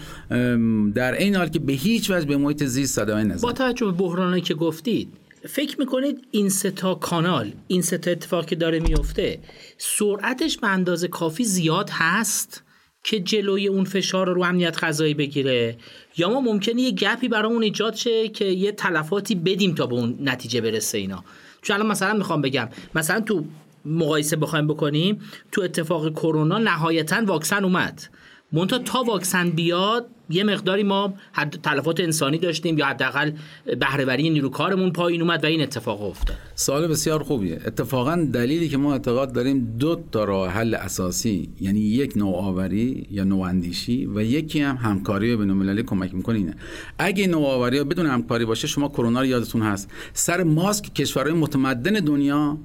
[0.95, 3.91] در این حال که به هیچ وجه به محیط زیست صدای نزد با توجه به
[3.91, 5.13] بحرانی که گفتید
[5.49, 9.39] فکر می‌کنید این ستا کانال این ستا اتفاقی که داره میفته
[9.77, 12.63] سرعتش به اندازه کافی زیاد هست؟
[13.07, 15.77] که جلوی اون فشار رو امنیت غذایی بگیره.
[16.17, 20.17] یا ما ممکنه یه گپی برامون ایجاد شه که یه تلفاتی بدیم تا به اون
[20.21, 21.23] نتیجه برسه اینا.
[21.61, 23.45] چون الان مثلا می‌خوام بگم مثلا تو
[23.85, 28.03] مقایسه بخوایم بکنیم تو اتفاق کرونا نهایتا واکسن اومد.
[28.51, 33.31] منتها تا واکسن بیاد یه مقداری ما حد تلفات انسانی داشتیم یا حداقل
[33.79, 36.37] بهرهوری نیروکارمون پایین اومد و این اتفاق افتاد.
[36.55, 37.59] سوال بسیار خوبیه.
[37.65, 43.23] اتفاقا دلیلی که ما اعتقاد داریم دو تا راه حل اساسی یعنی یک نوآوری یا
[43.23, 46.55] نواندیشی و یکی هم همکاری بین‌المللی کمک می‌کنه اینه.
[46.97, 49.91] اگه نوآوری بدون همکاری باشه شما کرونا رو یادتون هست.
[50.13, 52.57] سر ماسک کشورهای متمدن دنیا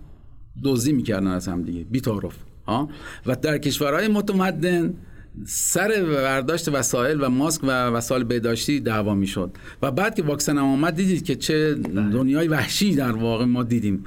[0.65, 1.85] دزدی می‌کردن از هم دیگه.
[1.85, 2.37] بی تعارف
[3.27, 4.95] و در کشورهای متمدن
[5.47, 9.51] سر برداشت وسایل و ماسک و وسایل بهداشتی دعوا می‌شد.
[9.83, 11.75] و بعد که واکسن هم آمد دیدید که چه
[12.13, 14.05] دنیای وحشی در واقع ما دیدیم.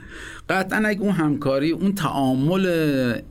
[0.49, 2.65] قطعا اگه اون همکاری اون تعامل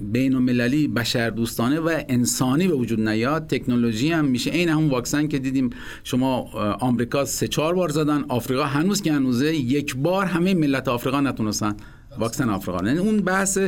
[0.01, 4.51] بین المللی بشردوستانه و انسانی به وجود نیاد تکنولوژی هم میشه.
[4.51, 5.71] این هم واکسن که دیدیم
[6.05, 6.41] شما
[6.81, 11.77] آمریکا سه چهار بار زدن آفریقا هنوز که هنوزه یک بار همه ملت آفریقا نتونستن.
[12.19, 12.87] واکسن آفریقا.
[12.87, 13.59] یعنی اون بحث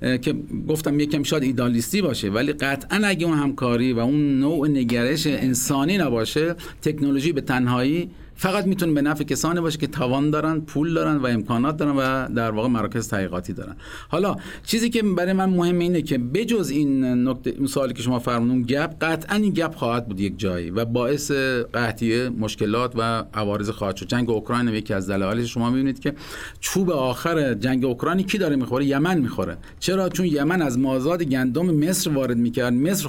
[0.00, 0.34] که
[0.68, 5.98] گفتم یکم شاید ایدالیستی باشه ولی قطعا اگه اون همکاری و اون نوع نگرش انسانی
[5.98, 11.16] نباشه تکنولوژی به تنهایی فقط می‌تونه به نفع کسانی باشه که توان دارن پول دارن
[11.16, 13.76] و امکانات دارن و در واقع مراکز تحقیقاتی دارن.
[14.08, 18.18] حالا چیزی که برای من مهم اینه که بجز این نکته این سوالی که شما
[18.18, 21.30] فرمودون گپ قطعا این گپ خواهد بود یک جایی و باعث
[21.72, 24.06] قحطی مشکلات و عوارض خواهد شد.
[24.06, 26.14] جنگ اوکراین یکی از دلایلش شما می‌بینید که
[26.60, 29.56] چوب آخر جنگ اوکراین کی داره می‌خوره؟ یمن می‌خوره.
[29.78, 32.72] چرا؟ چون یمن از مازاد گندم مصر وارد می‌کرد.
[32.72, 33.08] مصر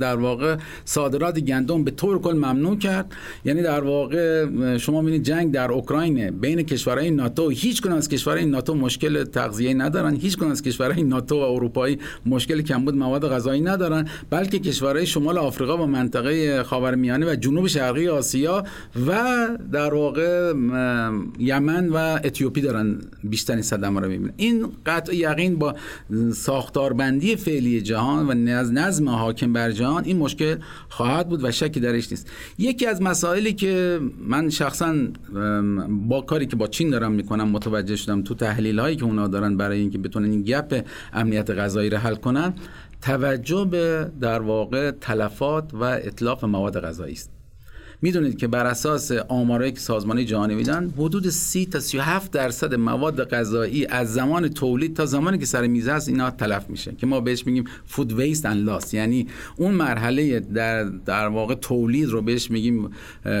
[0.00, 3.12] در واقع صادرات گندم به طور کل ممنوع کرد.
[3.44, 4.44] یعنی در واقع
[4.78, 9.74] شما می‌بینید جنگ در اوکراین بین کشورهای ناتو هیچ کنه از کشورهای ناتو مشکل تغذیه
[9.74, 10.16] ندارن.
[10.16, 14.08] هیچ کنه از کشورهای ناتو و اروپایی مشکل کمبود مواد غذایی ندارن.
[14.30, 18.64] بلکه کشورهای شمال آفریقا و منطقه خاورمیانه و جنوب شرقی آسیا
[19.06, 20.52] و در واقع
[21.38, 24.32] یمن و اتیوپی دارن بیشترین صدمه رو می‌بینن.
[24.36, 25.74] این قطع یقین با
[26.34, 28.34] ساختاربندی فعلی جهان و
[28.72, 30.56] نظم حاکم بر جهان این مشکل
[30.88, 32.30] خواهد بود و شکی درش نیست.
[32.58, 34.94] یکی از مسائلی که من شخصا
[35.88, 39.56] با کاری که با چین دارم می‌کنم متوجه شدم تو تحلیل هایی که اونا دارن
[39.56, 42.52] برای اینکه بتونن این گپ امنیت غذایی رو حل کنن
[43.02, 47.39] توجه به در واقع تلفات و اطلاف مواد غذایی است.
[48.02, 53.28] می‌دونید که بر اساس آمارایی که سازمان جهانی میدن حدود 30 تا 37 درصد مواد
[53.28, 56.92] غذایی از زمان تولید تا زمانی که سر میز هست اینا تلف میشه.
[56.92, 59.26] که ما بهش میگیم فود ویست اند لاس یعنی
[59.56, 62.90] اون مرحله در در واقع تولید رو بهش میگیم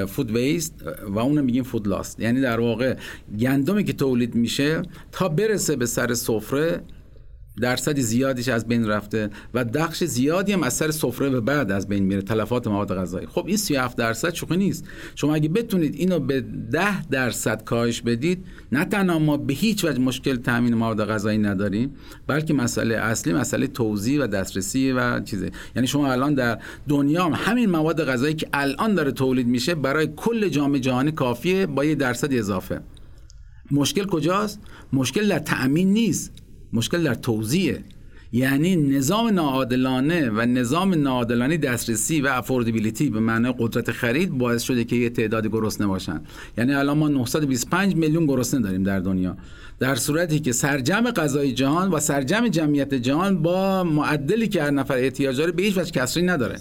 [0.08, 0.74] فود ویست
[1.08, 2.96] و اون میگیم فود لاس یعنی در واقع
[3.38, 4.82] گندمی که تولید میشه
[5.12, 6.80] تا برسه به سر سفره
[7.60, 11.88] درصد زیادیش از بین رفته و بخش زیادی هم از سر سفره به بعد از
[11.88, 13.26] بین میره تلفات مواد غذایی.
[13.26, 14.84] خب این 37 درصد شوخی نیست.
[15.14, 19.98] شما اگه بتونید اینو به 10 درصد کاهش بدید نه تنها ما به هیچ وجه
[19.98, 21.94] مشکل تامین مواد غذایی نداریم
[22.26, 25.50] بلکه مسئله اصلی مسئله توزیع و دسترسی و چیزه.
[25.76, 26.58] یعنی شما الان در
[26.88, 31.66] دنیا هم همین مواد غذایی که الان داره تولید میشه برای کل جامعه جهانی کافیه
[31.66, 32.80] با یه درصد اضافه.
[33.70, 34.60] مشکل کجاست؟
[34.92, 36.32] مشکل در تأمین نیست.
[36.72, 37.84] مشکل در توزیعه
[38.32, 44.84] یعنی نظام ناعادلانه و نظام ناعادلانه دسترسی و افوردیبیلیتی به معنای قدرت خرید باعث شده
[44.84, 46.20] که یه تعداد گرسنه باشن.
[46.58, 49.36] یعنی الان ما 925 میلیون گرسنه داریم در دنیا.
[49.78, 54.94] در صورتی که سرجم غذای جهان و سرجم جمعیت جهان با معدلی که هر نفر
[54.94, 56.60] احتیاج داره به هیچ وجه کسری نداره.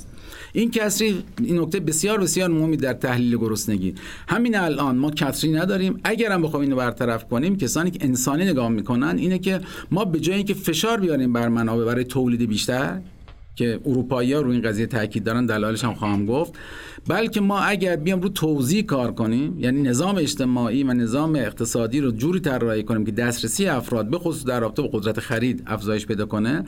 [0.54, 3.96] این کسری این نکته بسیار بسیار مهمی در تحلیل گرسنگی.
[4.28, 6.00] همین الان ما کسری نداریم.
[6.04, 10.20] اگر هم بخوایم اینو برطرف کنیم کسانی که انسانی نگاه می‌کنن اینه که ما به
[10.20, 13.02] جای اینکه فشار بیاریم بر منابع برای تولید بیشتر
[13.60, 16.54] که اروپایی ها رو این قضیه تاکید دارن دلایلش هم خواهم گفت.
[17.08, 22.12] بلکه ما اگر بیام رو توزیع کار کنیم یعنی نظام اجتماعی و نظام اقتصادی رو
[22.12, 26.26] جوری طراحی کنیم که دسترسی افراد به خصوص در رابطه با قدرت خرید افزایش پیدا
[26.26, 26.66] کنه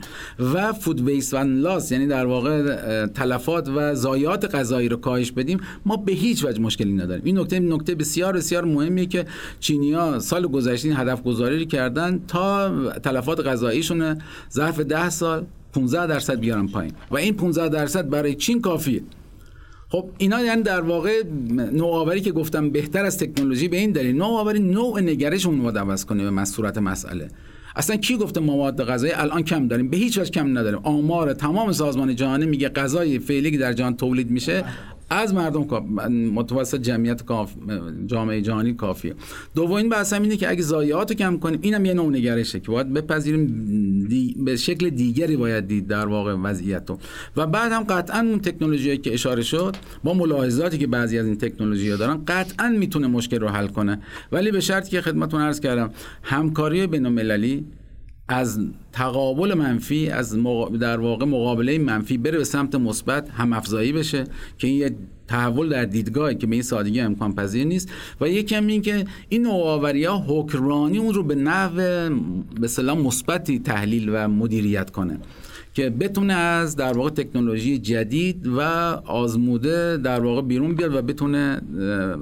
[0.54, 5.60] و فود ویست و لاس یعنی در واقع تلفات و ضایعات غذایی رو کاهش بدیم
[5.86, 7.24] ما به هیچ وجه مشکلی نداریم.
[7.24, 9.26] این نکته نکته بسیار بسیار مهمیه که
[9.60, 14.18] چینیا سال گذشته هدف گذاری کردن تا تلفات غذاییشون
[14.52, 16.92] ظرف ده سال 15 درصد بیارن پایین.
[17.10, 19.02] و این 15 درصد برای چین کافیه.
[19.88, 21.22] خب اینا یعنی در واقع
[21.72, 24.16] نوآوری که گفتم بهتر از تکنولوژی به این دلیل.
[24.16, 27.28] نوآوری نوع نگرش اون رو عوض کنه به صورت مسئله.
[27.76, 30.80] اصلا کی گفته مواد غذایی الان کم داریم؟ به هیچ وجه کم نداریم.
[30.82, 34.64] آمار تمام سازمان جهانی میگه غذای فعلی که در جهان تولید میشه
[35.12, 35.60] از مردم
[36.34, 37.52] متوسط جمعیت کاف...
[38.06, 39.14] جامعه جهانی کافیه.
[39.54, 42.92] دومین بحث اینه که اگه ضایعات رو کم کنیم اینم یه نوع نگرشه که باید
[42.92, 43.46] بپذیریم
[44.08, 44.36] دی...
[44.38, 46.98] به شکل دیگری باید دید در واقع وضعیت رو
[47.36, 51.36] و بعد هم قطعا اون تکنولوژی که اشاره شد با ملاحظاتی که بعضی از این
[51.36, 53.98] تکنولوژی ها دارن قطعا می‌تونه مشکل رو حل کنه.
[54.32, 55.90] ولی به شرطی که خدمتتون عرض کردم
[56.22, 57.08] همکاری بین
[58.32, 58.60] از
[58.92, 60.36] تقابل منفی از
[60.80, 64.24] در واقع مقابله منفی بره به سمت مثبت هم افزایی بشه
[64.58, 64.96] که این یه
[65.28, 67.88] تحول در دیدگاهی که به این سادگی امکان پذیر نیست.
[68.20, 71.76] و یکم این که این نوآوری ها حکرانی اون رو به نحو
[72.60, 75.18] به سلام مثبتی تحلیل و مدیریت کنه
[75.74, 78.60] که بتونه از در واقع تکنولوژی جدید و
[79.06, 81.60] آزموده در واقع بیرون بیاد و بتونه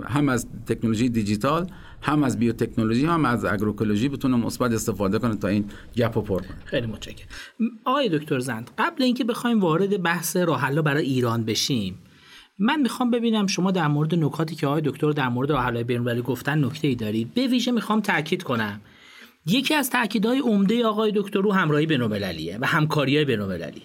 [0.04, 1.66] هم از تکنولوژی دیجیتال
[2.02, 5.64] هم از بیوتکنولوژی هم از اگروکولوژی بتونه مثبت استفاده کنه تا این
[5.96, 7.28] گپ رو پر کنه خیلی متشکرم.
[7.84, 11.98] آقای دکتر زند قبل اینکه بخوایم وارد بحث راه برای ایران بشیم
[12.58, 16.22] من می‌خوام ببینم شما در مورد نکاتی که آقای دکتر در مورد راه حل بین‌المللی
[16.22, 17.34] گفتن نکته ای دارید.
[17.34, 18.80] به ویژه می‌خوام تاکید کنم.
[19.46, 23.82] یکی از تاکیدهای عمده آقای دکتر رو همراهی بین‌المللیه و همکاری‌های بین‌المللی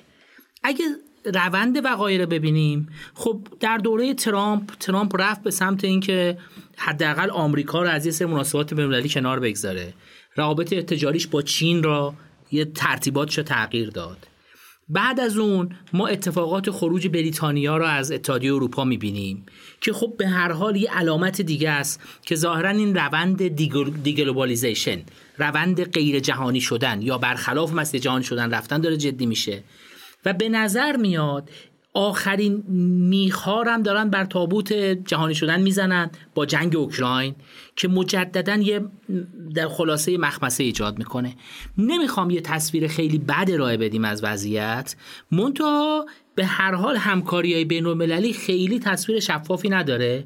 [0.64, 0.86] اگه
[1.34, 2.90] روند وقایع رو ببینیم.
[3.14, 6.38] خب در دوره ترامپ ترامپ رفت به سمت اینکه
[6.78, 9.94] حداقل آمریکا رو از یه سری مناسبات بین‌المللی کنار بگذاره.
[10.36, 12.14] روابط تجاریش با چین را
[12.52, 14.28] یه ترتیباتش تغییر داد.
[14.90, 19.46] بعد از اون ما اتفاقات خروج بریتانیا را از اتحادیه اروپا می‌بینیم
[19.82, 23.48] که خب به هر حال یه علامت دیگه است که ظاهرا این روند
[24.04, 25.02] deglobalization
[25.38, 29.64] روند غیر جهانی شدن یا برخلاف مسیر جهانی شدن رفتن داره جدی میشه.
[30.26, 31.50] و به نظر میاد
[31.94, 32.64] آخرین
[33.10, 37.36] میخارم دارن بر تابوت جهانی شدن می‌زنن با جنگ اوکراین
[37.76, 38.82] که مجددا یه
[39.56, 41.36] در خلاصه مخمسه ایجاد می‌کنه.
[41.78, 44.96] نمی‌خوام یه تصویر خیلی بد ارائه بدیم از وضعیت.
[45.32, 46.06] منتها
[46.36, 50.24] به هر حال همکاری های بین خیلی تصویر شفافی نداره.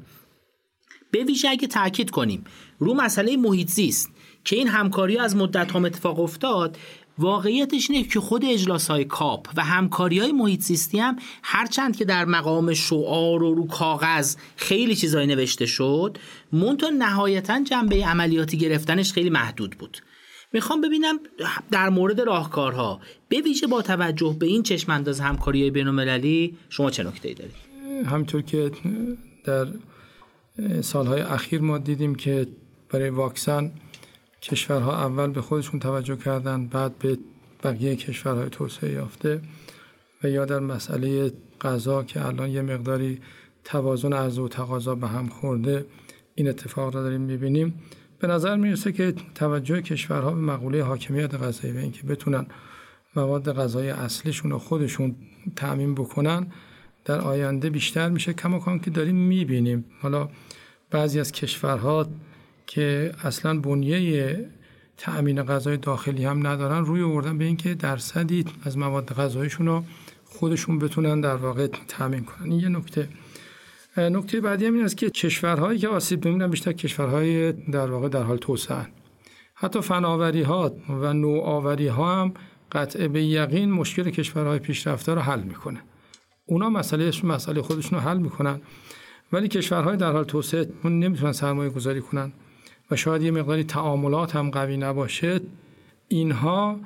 [1.10, 2.44] به ویژه اگه تاکید کنیم
[2.78, 4.10] رو مسئله محیط زیست
[4.44, 6.78] که این همکاری از مدت هم اتفاق افتاد
[7.20, 12.04] واقعیتش اینه که خود اجلاس های کاپ و همکاری های محیط زیستی هم هرچند که
[12.04, 16.18] در مقام شعار و رو کاغذ خیلی چیزایی نوشته شد
[16.52, 19.98] مونتا نهایتا جنبه عملیاتی گرفتنش خیلی محدود بود.
[20.52, 21.18] می‌خوام ببینم
[21.70, 27.34] در مورد راهکارها به ویژه با توجه به این چشمانداز همکاری بین‌المللی شما چه نکته‌ای
[27.34, 27.54] دارید؟
[28.06, 28.70] همطور که
[29.44, 29.66] در
[30.80, 32.46] سالهای اخیر ما دیدیم که
[32.88, 33.72] برای واکسن
[34.42, 37.18] کشورها اول به خودشون توجه کردن بعد به
[37.64, 39.40] بقیه کشورهای توسعه یافته
[40.24, 43.20] و یا در مسئله غذا که الان یه مقداری
[43.64, 45.86] توازن عرضه و تقاضا به هم خورده
[46.34, 47.74] این اتفاق را داریم می‌بینیم.
[48.18, 52.46] به نظر می‌رسه که توجه کشورها به مقوله حاکمیت غذایی و اینکه بتونن
[53.16, 55.16] مواد غذایی اصلیشون رو خودشون
[55.56, 56.46] تعمین بکنن
[57.04, 58.32] در آینده بیشتر میشه.
[58.32, 59.84] کماکان که داریم می‌بینیم.
[60.02, 60.28] حالا
[60.90, 62.06] بعضی از کشورها
[62.70, 64.46] که اصلا بنیه
[64.96, 69.84] تأمین غذای داخلی هم ندارن روی آوردن به اینکه درصدی از مواد غذایشون رو
[70.24, 72.52] خودشون بتونن در واقع تأمین کنن.
[72.52, 73.08] این یه نکته.
[73.96, 78.22] نکته بعدی هم این است که کشورهایی که آسیب می‌بینن بیشتر کشورهای در واقع در
[78.22, 78.86] حال توسعه
[79.54, 82.34] حتی فناوری ها و نوآوری ها هم
[82.72, 85.80] قطع به یقین مشکل کشورهای پیشرفته رو حل می‌کنه.
[86.46, 88.60] اونا مسئله مسئله خودشون رو حل می‌کنن.
[89.32, 92.32] ولی کشورهای در حال توسعه نمی‌تونن سرمایه گذاری کنن.
[92.90, 95.40] و شاید یه مقداری تعاملات هم قوی نباشه
[96.08, 96.80] اینها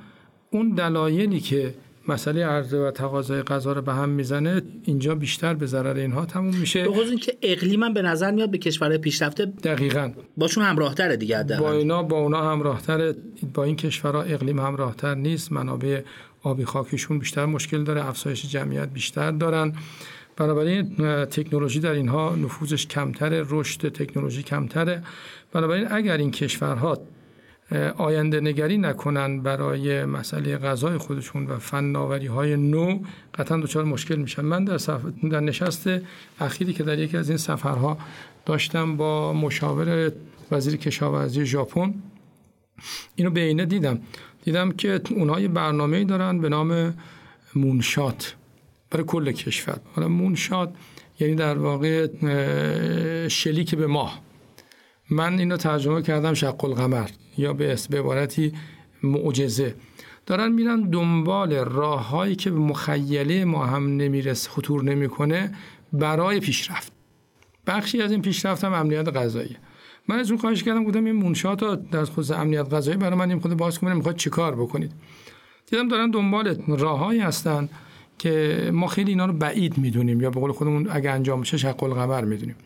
[0.50, 1.74] اون دلایلی که
[2.09, 6.55] مسئله عرضه و تقاضای غذا رو به هم می‌زنه اینجا بیشتر به ضرر اینها تموم
[6.55, 6.82] میشه.
[6.82, 10.12] به اینکه اقلیما به نظر میاد به کشورهای پیشرفته دقیقا.
[10.36, 13.14] باشون همراهتره دیگه با اینا با اونا همراهتره.
[13.55, 15.52] با این کشورها اقلیم همراهتر نیست.
[15.52, 16.00] منابع
[16.42, 18.09] آبی خاکیشون بیشتر مشکل داره.
[18.09, 19.72] افزایش جمعیت بیشتر دارن.
[20.37, 25.03] بنابراین تکنولوژی در اینها نفوذش کمتره رشد تکنولوژی کمتره.
[25.53, 26.99] بنابراین اگر این کشورها
[27.97, 33.03] آینده نگری نکنن برای مسئله غذای خودشون و فناوری های نو
[33.35, 34.43] قطعا دچار مشکل میشن.
[34.43, 34.76] من در,
[35.30, 35.91] در نشست
[36.41, 37.99] اخیری که در یکی از این سفرها
[38.47, 40.12] داشتم با مشاور
[40.51, 41.95] وزیر کشاورزی ژاپن
[43.16, 44.01] اینو به اینه دیدم.
[44.45, 46.95] دیدم که اونها یه برنامه دارن به نام
[47.55, 48.35] مونشات.
[48.95, 49.80] برای کل کشور.
[49.97, 50.74] حالا مونشات
[51.20, 52.09] یعنی در واقع
[53.28, 54.20] شلیک به ماه.
[55.11, 58.53] من اینو ترجمه کردم شق القمر یا به عبارتی
[59.03, 59.74] معجزه.
[60.26, 65.55] دارن میرن دنبال راههایی که به مخیله ما هم نمیرس خطور نمی‌کنه
[65.92, 66.92] برای پیشرفت.
[67.66, 69.57] بخشی از این پیشرفت هم امنیت غذایی
[70.09, 73.30] من از اون خواهش کردم گفتم این منشات ها در خصوص امنیت غذایی برای من
[73.30, 74.92] این خود باز کنم می‌خواد چیکار بکنید؟
[75.70, 77.68] دیدم دارن دنبال راههایی هستن
[78.18, 81.82] که ما خیلی اینا رو بعید می‌دونیم یا به قول خودمون اگه انجام بشه شق
[81.82, 82.56] القمر می‌دونیم.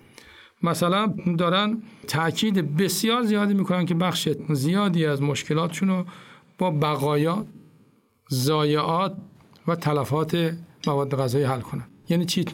[0.63, 6.05] مثلا دارن تاکید بسیار زیادی می‌کنن که بخش زیادی از مشکلاتشون رو
[6.59, 7.47] با بقایات
[8.33, 9.17] ضایعات
[9.69, 11.85] و تلفات مواد غذایی حل کنن.
[12.09, 12.45] یعنی چی؟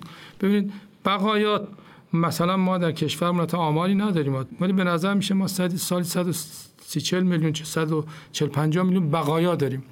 [0.40, 0.72] ببینید
[1.04, 1.68] بقایات
[2.12, 7.52] مثلا ما در کشور تا آماری نداریم ولی به نظر میشه ما سالی 130 میلیون
[7.52, 9.82] چه 140 50 میلیون بقایا داریم.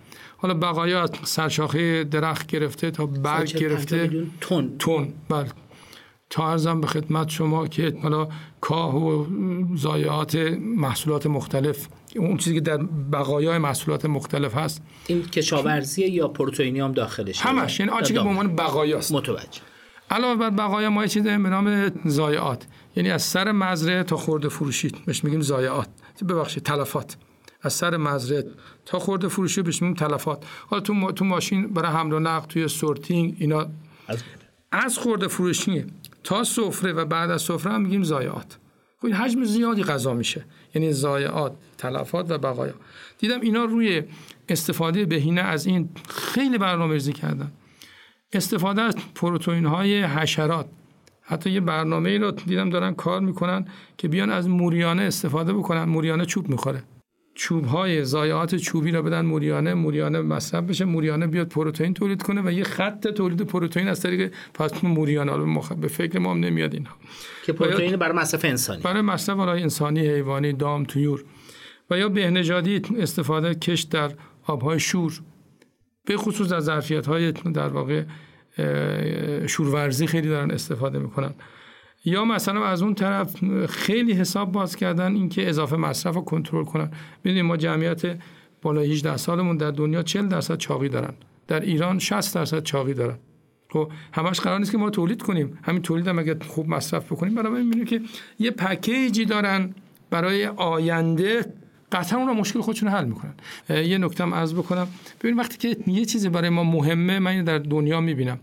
[0.43, 4.27] حالا بقایا از سرشاخه درخت گرفته تا برگ گرفته.
[4.41, 5.49] تون تون بله.
[6.31, 8.29] تا ارزم به خدمت شما که حالا
[8.61, 9.27] کاه و
[9.77, 12.77] ضایعات محصولات مختلف اون چیزی که در
[13.13, 14.83] بقایای محصولات مختلف هست.
[15.07, 17.81] این کشاورزی یا پروتئینی هم داخلش؟ همش.
[17.81, 19.13] یعنی آنچه که به عنوان بقایاست.
[19.13, 19.61] متوجه.
[20.11, 22.67] علاوه بر بقایا ما چیزی به نام ضایعات.
[22.97, 24.93] یعنی از سر مزرعه تا خورده فروشی.
[25.07, 25.89] بهش میگیم ضایعات.
[26.29, 27.17] ببخشید تلفات.
[27.63, 28.45] از سر مزرعه.
[28.87, 30.45] تا خورده فروشی بهش میگیم تلفات.
[30.67, 33.67] حالا تو تو ماشین برای حمل و نقل توی سورتینگ اینا
[34.09, 34.23] از,
[34.73, 35.85] از خورده فروشی
[36.25, 38.59] تا سفره و بعد از سفره هم میگیم ضایعات
[38.99, 40.45] خب این حجم زیادی غذا میشه.
[40.75, 42.75] یعنی ضایعات تلفات و بقایا.
[43.19, 44.03] دیدم اینا روی
[44.49, 47.53] استفاده بهینه از این خیلی برنامه‌ریزی کردن.
[48.33, 50.67] استفاده از پروتئین های حشرات.
[51.23, 55.85] حتی یه برنامه ای رو دیدم دارن کار می‌کنن که بیان از موریانه استفاده بکنن.
[55.85, 56.83] موریانه چوب می‌خوره.
[57.35, 62.43] چوب های ضایعات چوبی رو بدن موریانه موریانه مصرف بشه موریانه بیاد پروتئین تولید کنه
[62.43, 65.37] و یه خط تولید پروتئین از طریق پس موریانه.
[65.37, 65.73] مخ...
[65.73, 66.97] به فکر ما هم نمیاد اینها.
[67.45, 68.83] که پروتئین برای مصرف انسانی.
[68.83, 71.25] برای مصرف انسانی حیوانی دام تویور
[71.91, 74.13] و یا بهنژادی استفاده کش در
[74.47, 75.21] آبهای شور.
[76.05, 78.05] به خصوص در ظرفیت های در واقع
[79.47, 81.35] شورورزی خیلی دارن استفاده می‌کنن.
[82.05, 83.37] یا مثلا از اون طرف
[83.67, 86.91] خیلی حساب باز کردن اینکه اضافه مصرف رو کنترل کنن.
[87.25, 88.03] ببینید ما جمعیت
[88.63, 91.15] بالا 18 سالمون در دنیا 40 درصد چاقی دارن.
[91.49, 93.19] در ایران 60 درصد چاقی دارن.
[93.69, 95.59] خب همش قرار نیست که ما تولید کنیم.
[95.63, 98.01] همین تولید هم اگه خوب مصرف بکنیم برای می‌بینیم که
[98.39, 99.75] یه پکیجی دارن
[100.11, 101.45] برای آینده
[101.93, 103.35] قطعا اون مشکل خودشون حل می‌کنن.
[103.69, 104.89] یه نکته از بکنم.
[105.21, 108.39] ببین وقتی که یه چیزی برای ما مهمه من در دنیا می‌بینم.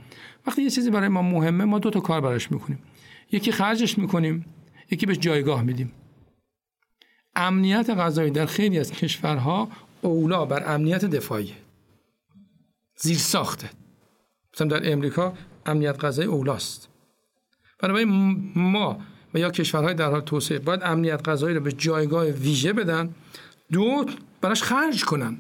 [0.47, 2.79] وقتی یه چیزی برای ما مهمه ما دو تا کار براش می‌کنیم.
[3.31, 4.45] یکی خرجش می‌کنیم
[4.91, 5.91] یکی بهش جایگاه میدیم.
[7.35, 9.69] امنیت غذایی در خیلی از کشورها
[10.01, 11.53] اولا بر امنیت دفاعی
[12.95, 13.69] زیر ساخته
[14.53, 15.33] مثلا در امریکا
[15.65, 16.89] امنیت غذایی اولاست.
[17.79, 18.09] بنابراین
[18.55, 19.01] ما
[19.33, 23.15] و یا کشورهای در حال توسعه باید امنیت غذایی رو به جایگاه ویژه بدن
[23.71, 24.05] دو
[24.41, 25.37] براش خرج کنن.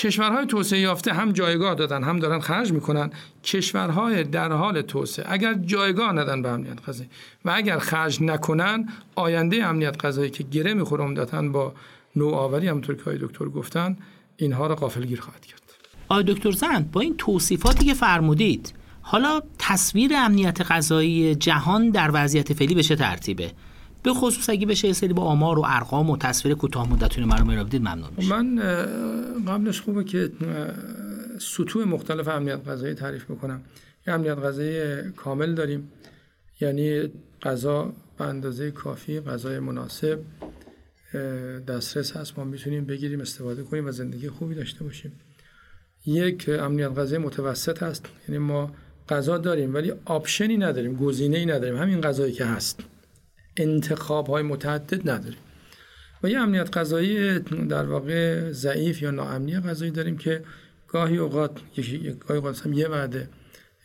[0.00, 3.10] کشورهای توسعه یافته هم جایگاه دادن هم دارن خرج می‌کنن.
[3.44, 5.26] کشورهای در حال توسعه.
[5.28, 7.10] اگر جایگاه ندن به امنیت غذایی
[7.44, 11.72] و اگر خرج نکنن آینده امنیت غذایی که گره می‌خوره عمدتا با
[12.16, 13.96] نوآوری همونطور که دکتر گفتن
[14.36, 15.60] اینها را غافلگیر خواهد کرد.
[16.08, 18.72] آقای دکتر زند با این توصیفاتی که فرمودید
[19.02, 23.52] حالا تصویر امنیت غذایی جهان در وضعیت فعلی به چه ترتیبه؟
[24.02, 27.60] به خصوص اگه بشه یه سری با آمار و ارقام و تصویر کوتاه مدتونه مرا
[27.60, 28.56] رو بدید ممنون میشه من
[29.48, 30.30] قبلش خوبه که
[31.38, 33.62] سطوح مختلف امنیت غذایی تعریف می‌کنم
[34.06, 35.88] یه امنیت غذایی کامل داریم.
[36.60, 40.18] یعنی غذا به اندازه کافی غذای مناسب
[41.68, 42.38] دسترس هست.
[42.38, 45.12] ما می‌تونیم بگیریم استفاده کنیم و زندگی خوبی داشته باشیم.
[46.06, 48.06] یک امنیت غذایی متوسط هست.
[48.28, 48.74] یعنی ما
[49.08, 51.76] غذا داریم ولی آپشنی نداریم گزینه ای نداریم.
[51.76, 52.80] همین غذایی که هست.
[53.62, 55.38] انتخاب های متعدد نداریم.
[56.22, 60.42] و یه امنیت غذایی در واقع ضعیف یا ناامنی غذایی داریم که
[60.88, 61.60] گاهی اوقات
[62.20, 63.28] گاهی اوقات هم یه وعده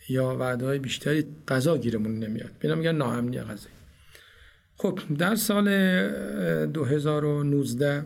[0.08, 2.50] یا وعده های بیشتری غذا گیرمون نمیاد.
[2.60, 3.76] بینا میگن ناامنی غذایی
[4.76, 5.68] خب در سال
[6.66, 8.04] 2019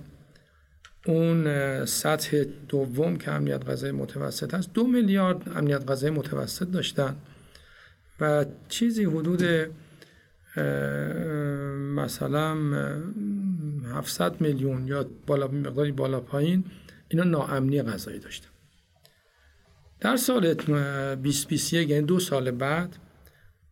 [1.06, 7.16] اون سطح دوم که امنیت غذایی متوسط هست دو میلیارد امنیت غذایی متوسط داشتن
[8.20, 9.42] و چیزی حدود
[11.96, 12.54] مثلا
[13.94, 16.64] 700 میلیون یا بالا مقداری بالا پایین
[17.08, 18.48] اینا ناامنی غذایی داشتن.
[20.00, 22.96] در سال 2021 یعنی دو سال بعد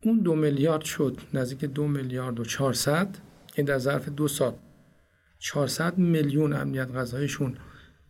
[0.02, 3.08] اون دو میلیارد شد نزدیک دو میلیارد و 400
[3.54, 4.54] این در ظرف دو سال
[5.38, 7.56] 400 میلیون امنیت غذاییشون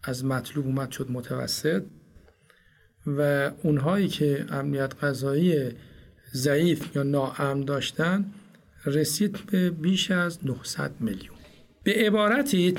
[0.02, 1.82] از مطلوب اومد شد متوسط.
[3.06, 5.70] و اونهایی که امنیت غذایی
[6.34, 8.32] ضعیف یا ناامن داشتن
[8.84, 11.36] رسید به بیش از 900 میلیون.
[11.82, 12.74] به عبارتی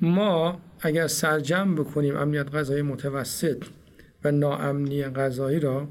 [0.00, 3.64] ما اگر سرجم بکنیم امنیت غذایی متوسط
[4.24, 5.88] و ناامنی غذایی را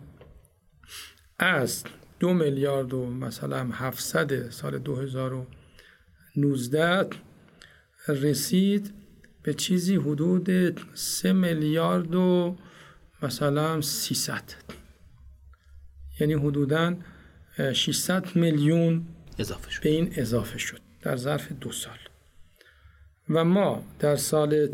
[1.40, 1.84] از
[2.20, 7.08] دو میلیارد و مثلا 700 سال 2019
[8.08, 8.94] رسید
[9.44, 12.58] به چیزی حدود سه میلیارد و
[13.24, 14.44] مثلا 300
[16.20, 16.96] یعنی حدودا
[17.74, 19.06] 600 میلیون
[19.42, 19.84] اضافه شد.
[19.84, 21.98] به این اضافه شد در ظرف دو سال.
[23.30, 24.70] و ما در سال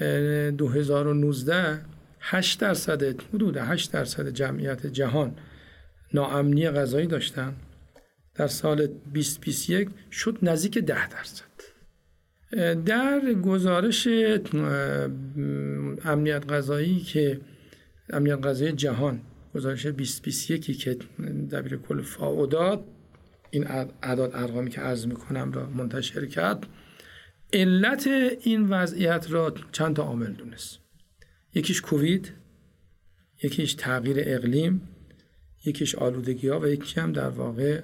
[0.00, 1.80] 2019
[2.20, 5.36] 8 درصد حدود 8 درصد جمعیت جهان
[6.14, 7.54] ناامنی غذایی داشتن.
[8.34, 11.44] در سال 2021 شد نزدیک ده درصد.
[12.84, 14.08] در گزارش
[16.04, 17.40] امنیت غذایی که
[18.10, 19.20] امنیت غذایی جهان
[19.54, 20.96] گزارش 2021 که
[21.50, 22.84] دبیر کل فاو داد
[23.50, 23.66] این
[24.02, 26.66] اعداد ارقامی که عرض می‌کنم را منتشر کرد.
[27.52, 28.06] علت
[28.42, 30.78] این وضعیت را چند تا عامل دونست.
[31.54, 32.32] یکیش کووید
[33.42, 34.88] یکیش تغییر اقلیم
[35.64, 37.80] یکیش آلودگی ها و یکی هم در واقع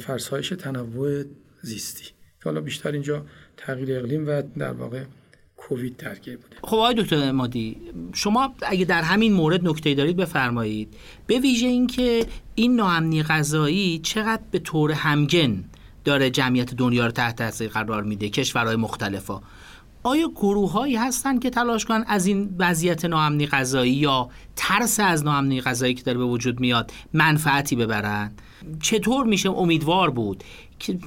[0.00, 1.24] فرسایش تنوع
[1.62, 2.04] زیستی.
[2.04, 5.04] که حالا بیشتر اینجا تغییر اقلیم و در واقع
[5.56, 6.56] کووید درگیر بوده.
[6.62, 7.76] خب آقای دکتر مادی
[8.12, 10.94] شما اگه در همین مورد نکته دارید بفرمایید.
[11.26, 15.64] به ویژه اینکه این ناامنی غذایی چقدر به طور همگن
[16.04, 19.40] داره جمعیت دنیا رو تحت تاثیر قرار میده کشورهای مختلفا.
[20.02, 25.24] آیا گروه هایی هستن که تلاش کنن از این وضعیت ناامنی غذایی یا ترس از
[25.24, 28.32] ناامنی غذایی که داره به وجود میاد منفعتی ببرن؟
[28.82, 30.44] چطور میشه؟ امیدوار بود.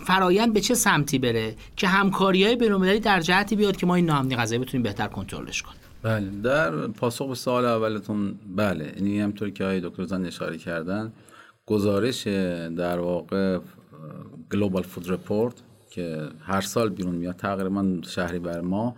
[0.06, 4.06] فرایند به چه سمتی بره که همکاری های بین‌المللی در جهتی بیاد که ما این
[4.06, 5.78] ناامنی غذایی بتونیم بهتر کنترلش کنیم.
[6.04, 11.12] بله در پاسخ به سوال اولتون بله این همطور که آقای دکتر زن اشاره کردن
[11.66, 12.28] گزارش
[12.78, 13.60] در واقع
[14.52, 15.54] گلوبال فود رپورت
[15.90, 18.96] که هر سال بیرون میاد تقریبا شهری بر ما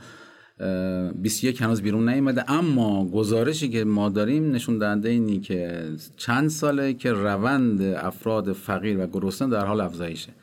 [1.15, 5.83] 21 هنوز بیرون نیومده اما گزارشی که ما داریم نشون دهنده اینی که
[6.17, 10.33] چند ساله که روند افراد فقیر و گرسنه در حال افزایشه.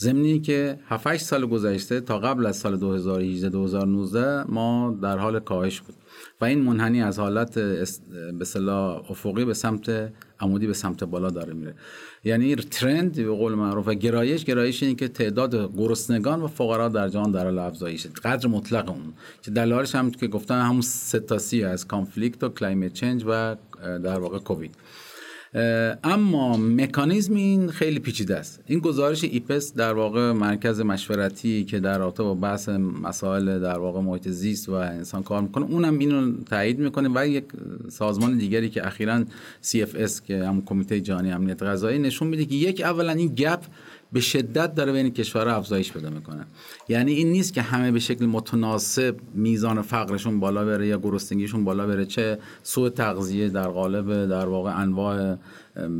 [0.00, 5.80] زمینی که 7 سال گذشته تا قبل از سال 2018 2019 ما در حال کاهش
[5.80, 5.94] بود
[6.40, 7.58] و این منحنی از حالت
[8.38, 11.74] به اصطلاح افقی به سمت عمودی به سمت بالا داره میره.
[12.24, 17.08] یعنی trend به قول معروف و گرایش گرایش اینه که تعداد گرسنگان و فقرا در
[17.08, 17.70] جهان در حال
[18.24, 19.12] قدر مطلق اون.
[19.42, 23.56] که دلایلش هم که گفتن همون سه تا C از conflict و climate change و
[23.82, 24.74] در واقع کووید
[25.54, 28.60] اما مکانیزم این خیلی پیچیده است.
[28.66, 32.68] این گزارش ایپس در واقع مرکز مشورتی که در رابطه با بحث
[33.02, 37.44] مسائل در واقع محیط زیست و انسان کار می‌کنه اونم اینو تایید می‌کنه و یک
[37.88, 39.24] سازمان دیگری که اخیرا
[39.62, 43.60] CFS که هم کمیته جهانی امنیت غذایی نشون میده که یک اولا این گپ
[44.12, 46.46] به شدت داره بین کشورها افزایش پیدا می‌کنه.
[46.88, 51.86] یعنی این نیست که همه به شکل متناسب میزان فقرشون بالا بره یا گرسنگیشون بالا
[51.86, 55.36] بره چه سوء تغذیه در قالب در واقع انواع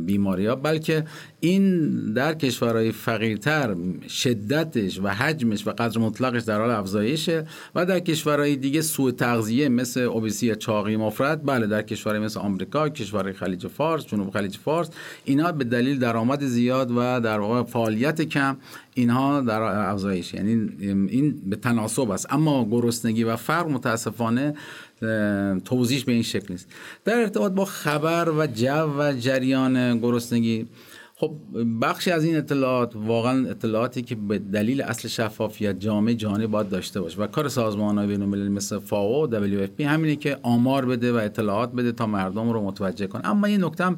[0.05, 1.03] بیماری ها بلکه
[1.39, 3.75] این در کشورهای فقیرتر
[4.09, 7.45] شدتش و حجمش و قدر مطلقش در حال افزایشه
[7.75, 12.89] و در کشورهای دیگه سوء تغذیه مثل اوبیسی چاقی مفرد بله در کشورهای مثل آمریکا
[12.89, 14.89] کشورهای خلیج فارس جنوب خلیج فارس
[15.25, 18.57] اینا به دلیل درآمد زیاد و در واقع فعالیت کم
[18.93, 20.33] اینها در افزایش.
[20.33, 20.51] یعنی
[21.09, 22.33] این به تناسب است.
[22.33, 24.53] اما گرسنگی و فقر متاسفانه
[25.65, 26.67] توضیح به این شکل نیست.
[27.05, 30.67] در ارتباط با خبر و جو و جریان گرسنگی
[31.21, 31.35] خب
[31.81, 37.01] بخشی از این اطلاعات واقعا اطلاعاتی که به دلیل اصل شفافیت جامعه جهانی باید داشته
[37.01, 41.15] باشه و کار سازمان های بین مثل فاو و WFP همینه که آمار بده و
[41.15, 43.95] اطلاعات بده تا مردم رو متوجه کنه اما این نکته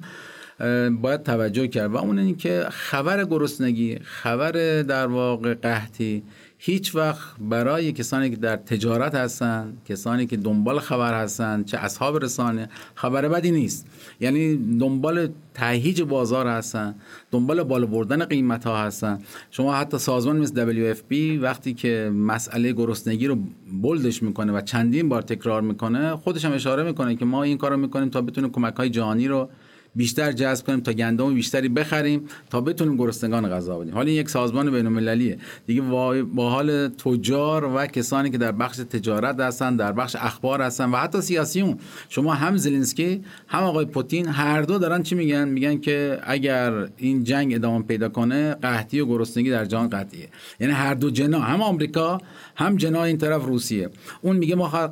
[1.02, 4.52] باید توجه کرد و اون این که خبر گرسنگی خبر
[4.82, 6.24] در واقع قحطی
[6.66, 12.24] هیچ وقت برای کسانی که در تجارت هستن کسانی که دنبال خبر هستن چه اصحاب
[12.24, 13.88] رسانه خبر بدی نیست.
[14.20, 16.96] یعنی دنبال تهیج بازار هستن
[17.32, 19.20] دنبال بالا بردن قیمت ها هستن.
[19.52, 23.38] شما حتی سازمان مثل WFP وقتی که مسئله گرسنگی رو
[23.82, 27.78] بلدش می‌کنه و چندین بار تکرار می‌کنه خودش هم اشاره می‌کنه که ما این کارو
[27.78, 29.50] می‌کنیم تا بتونیم کمک های جهانی رو
[29.96, 33.94] بیشتر جذب کنیم تا گندم بیشتری بخریم تا بتونیم گرسنگان غذا بدیم.
[33.94, 35.38] حالا این یک سازمان بین المللیه
[35.68, 40.92] دیگه با حال تجار و کسانی که در بخش تجارت هستن در بخش اخبار هستن
[40.92, 41.78] و حتی سیاسیون
[42.10, 47.24] شما هم زلنسکی هم آقای پوتین هر دو دارن چی میگن؟ میگن که اگر این
[47.24, 50.30] جنگ ادامه پیدا کنه قحطی و گرسنگی در جهان قطعیه.
[50.60, 52.22] یعنی هر دو جنا هم آمریکا
[52.56, 53.90] هم جنا این طرف روسیه.
[54.22, 54.92] اون میگه ما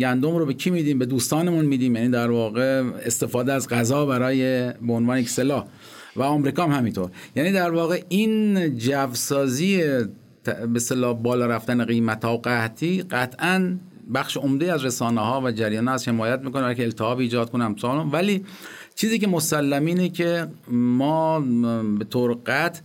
[0.00, 1.96] گندم رو به کی میدیم؟ به دوستانمون میدیم.
[1.96, 5.66] یعنی در واقع استفاده از غذا برای به عنوان یک سلاح.
[6.16, 7.10] و آمریکا هم همینطور.
[7.36, 9.82] یعنی در واقع این جوسازی
[10.72, 13.76] به صلاح بالا رفتن قیمت ها و قحطی قطعا
[14.14, 16.74] بخش عمده از رسانه ها و جریان از حمایت می‌کنه.
[16.74, 17.64] که التهاب ایجاد کنه
[18.12, 18.44] ولی
[18.94, 21.40] چیزی که مسلمه اینه که ما
[21.98, 22.80] به طور قطع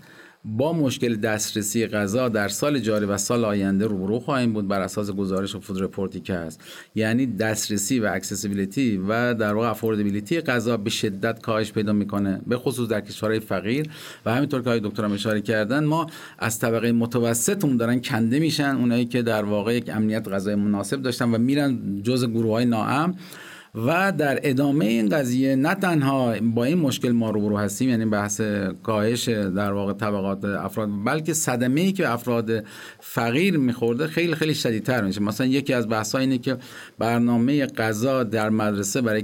[0.45, 5.11] با مشکل دسترسی غذا در سال جاری و سال آینده روبرو خواهیم بود بر اساس
[5.11, 6.61] گزارش food report ی که هست.
[6.95, 12.57] یعنی دسترسی و accessibility و در واقع affordability غذا به شدت کاهش پیدا می‌کنه به
[12.57, 13.89] خصوص در کشورهای فقیر.
[14.25, 16.07] و همینطور که دکترم اشاره کردن ما
[16.39, 18.75] از طبقه متوسط اون دارن کنده میشن.
[18.75, 23.15] اونایی که در واقع یک امنیت غذای مناسب داشتن و میرن جز گروه های ناام
[23.75, 28.41] و در ادامه این قضیه نه تنها با این مشکل ما روبرو هستیم یعنی بحث
[28.83, 32.51] کاهش در واقع طبقات افراد بلکه صدمه ای که افراد
[32.99, 35.21] فقیر میخورده خیلی خیلی شدیدتر میشه.
[35.21, 36.57] مثلا یکی از بحث اینه که
[36.99, 39.23] برنامه غذا در مدرسه برای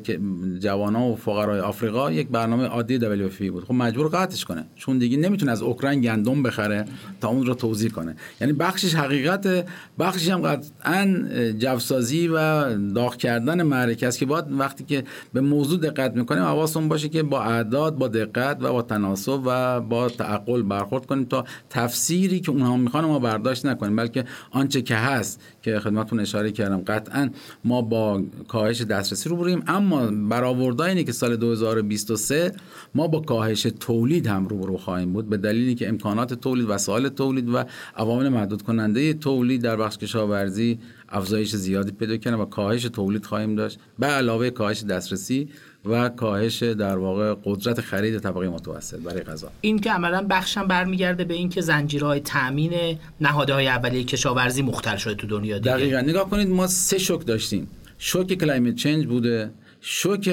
[0.60, 3.64] جوانان و فقرای آفریقا یک برنامه عادی WFP بود.
[3.64, 6.86] خب مجبور قطعش کنه چون دیگه نمی‌تونه از اوکراین گندم بخره
[7.22, 8.16] تا اون رو توضیح کنه.
[8.42, 9.66] یعنی بخشش حقیقت
[10.00, 11.26] بخشش هم قطعا
[11.60, 17.10] جوسازی و داغ کردن معرکه است که وقتی که به موضوع دقت می‌کنیم حواسمون باشه
[17.10, 22.40] که با اعداد با دقت و با تناسب و با تعقل برخورد کنیم تا تفسیری
[22.40, 23.96] که اونها می‌خوان ما برداشت نکنیم.
[23.96, 27.30] بلکه آنچه که هست که خدمتتون اشاره کردم قطعا
[27.64, 32.52] ما با کاهش دسترسی رو بریم اما برآوردهای اینه که سال 2023
[32.96, 37.50] ما با کاهش تولید هم رو خواهیم بود به دلیلی که امکانات تولید وسایل تولید
[37.50, 37.64] و
[37.96, 40.80] عوامل محدود کننده تولید در بخش کشاورزی
[41.12, 43.80] افزایش زیادی پیدا کنه و کاهش تولید خواهیم داشت.
[44.00, 45.50] به علاوه کاهش دسترسی
[45.86, 49.52] و کاهش در واقع قدرت خرید طبقه متوسط برای غذا.
[49.62, 55.28] این که عملا بخشم برمیگرده به اینکه زنجیرهای تامین نهادهای اولیه کشاورزی مختل شده تو
[55.28, 55.72] دنیا دیگه.
[55.72, 56.00] دقیقا.
[56.00, 57.68] نگاه کنید ما سه شوک داشتیم.
[57.98, 59.52] شوک کلایمت چنج بوده
[59.82, 60.30] شوک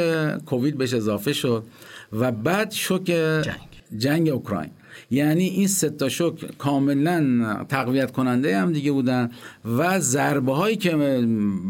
[0.46, 1.64] کووید بهش اضافه شد
[2.12, 3.44] و بعد شوک جنگ,
[3.98, 4.70] جنگ اوکراین.
[5.10, 9.30] یعنی این سه تا شوک کاملا تقویت کننده هم دیگه بودن
[9.64, 10.96] و ضربه هایی که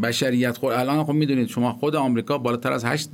[0.03, 3.09] بشریت خود الان خب می‌دونید شما خود آمریکا بالاتر از 8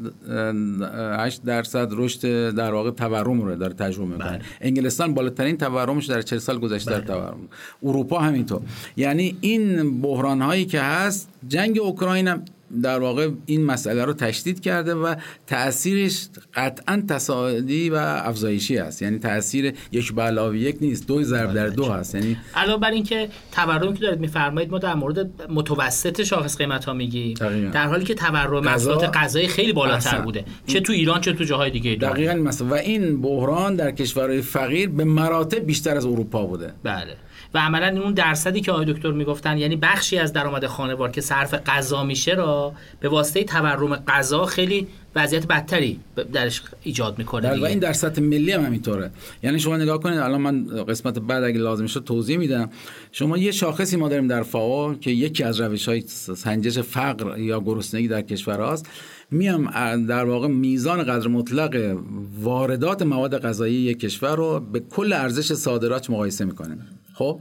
[1.17, 4.41] 8 درصد رشد در واقع تورم رو داره تجربه می‌کنه بله.
[4.61, 6.99] انگلستان بالاترین تورمش در 40 سال گذشته بله.
[6.99, 7.37] در تورم
[7.83, 8.61] اروپا همینطور
[8.97, 12.45] یعنی این بحران هایی که هست جنگ اوکراین هم
[12.83, 15.15] در واقع این مسئله رو تشدید کرده و
[15.47, 19.01] تاثیرش قطعا تصاعدی و افزایشی است.
[19.01, 22.91] یعنی تاثیر یک به علاوه یک نیست دو ضرب در دو هست یعنی علاوه بر
[22.91, 27.33] اینکه تورم که دارید میفرمایید ما در مورد متوسط شاخص قیمت ها میگی
[27.73, 31.71] در حالی که تورم محصولات غذایی خیلی بالاتر بوده چه تو ایران چه تو جاهای
[31.71, 32.67] دیگه دقیقاً مثلا.
[32.67, 36.73] و این بحران در کشورهای فقیر به مراتب بیشتر از اروپا بوده.
[36.83, 37.15] بله.
[37.53, 41.53] و عملا اون درصدی که آقای دکتر می‌گفتن یعنی بخشی از درآمد خانوار که صرف
[41.53, 45.99] غذا میشه را به واسطه تورم غذا خیلی وضعیت بدتری
[46.33, 49.11] درش ایجاد می‌کنه و این در سطح ملی هم همینطوره.
[49.43, 52.69] یعنی شما نگاه کنید الان من قسمت بعد اگه لازم شد توضیح میدم.
[53.11, 56.03] شما یه شاخصی ما داریم در فاو که یکی از روش های
[56.35, 58.89] سنجش فقر یا گرسنگی در کشور هاست.
[59.31, 59.65] میام
[60.05, 61.97] در واقع میزان قدر مطلق
[62.41, 66.81] واردات مواد غذایی یک کشور رو به کل ارزش صادرات مقایسه می‌کنیم.
[67.13, 67.39] خب؟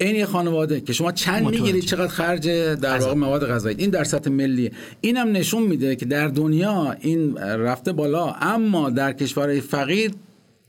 [0.00, 3.76] این یه خانواده که شما چند می‌گیرید چقدر خرج در واقع مواد غذایی.
[3.78, 4.70] این در سطح ملی.
[5.00, 8.32] اینم نشون میده که در دنیا این رفته بالا.
[8.32, 10.10] اما در کشورهای فقیر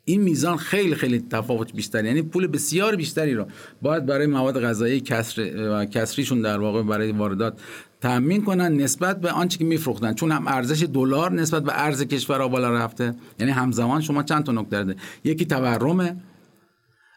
[0.05, 3.45] این میزان خیلی خیلی تفاوت بیشتر یعنی پول بسیار بیشتری رو
[3.81, 7.53] باید برای مواد غذایی کسر کسریشون در واقع برای واردات
[8.01, 10.13] تامین کنن نسبت به آنچه که میفروختن.
[10.13, 13.15] چون هم ارزش دلار نسبت به ارز کشورها بالا رفته.
[13.39, 16.15] یعنی همزمان شما چند تا نکته یکی تورمه.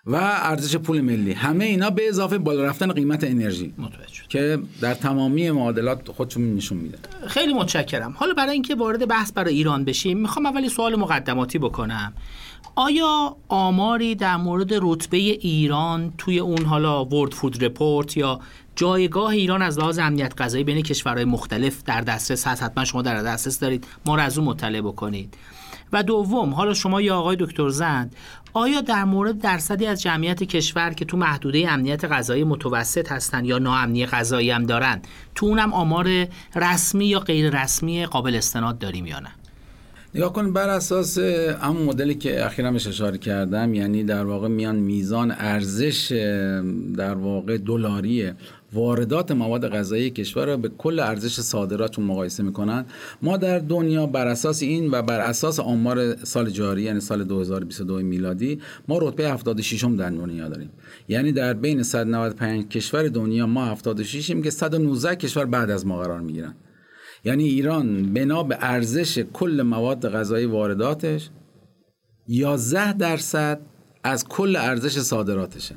[0.06, 1.32] و ارزش پول ملی.
[1.32, 3.74] همه اینا به اضافه بالا رفتن قیمت انرژی.
[4.28, 6.98] که در تمامی معادلات خودشون نشون میده.
[7.26, 8.14] خیلی متشکرم.
[8.16, 12.12] حالا برای اینکه وارد بحث برای ایران بشیم می‌خوام اولی سوال مقدماتی بکنم.
[12.74, 18.40] آیا آماری در مورد رتبه ایران توی اون حالا ورد فود رپورت یا
[18.76, 23.22] جایگاه ایران از لحاظ امنیت غذایی بین کشورهای مختلف در دسترس هست؟ حتما شما در
[23.22, 23.86] دسترس دارید.
[24.06, 25.34] ما رو از اون مطلع بکنید.
[25.92, 28.16] و دوم حالا شما یا آقای دکتر زند
[28.52, 33.58] آیا در مورد درصدی از جمعیت کشور که تو محدوده امنیت غذایی متوسط هستن یا
[33.58, 35.02] ناامنی غذایی هم دارن
[35.34, 39.28] تو اونم آمار رسمی یا غیر رسمی قابل استناد داریم یا نه؟
[40.14, 44.76] نگاه کن بر اساس همون مدلی که اخیرا بهش اشاره کردم یعنی در واقع میان
[44.76, 46.12] میزان ارزش
[46.96, 48.32] در واقع دلاری
[48.72, 52.84] واردات مواد غذایی کشور را به کل ارزش صادراتون مقایسه می‌کنن.
[53.22, 57.98] ما در دنیا بر اساس این و بر اساس آمار سال جاری یعنی سال 2022
[57.98, 60.70] میلادی ما رتبه 76 م در دنیا داریم.
[61.08, 65.98] یعنی در بین 195 کشور دنیا ما 76 یم که 119 کشور بعد از ما
[65.98, 66.54] قرار می‌گیرن.
[67.24, 71.30] یعنی ایران بنا به ارزش کل مواد غذایی وارداتش
[72.28, 73.60] 11 درصد
[74.04, 75.74] از کل ارزش صادراتشه.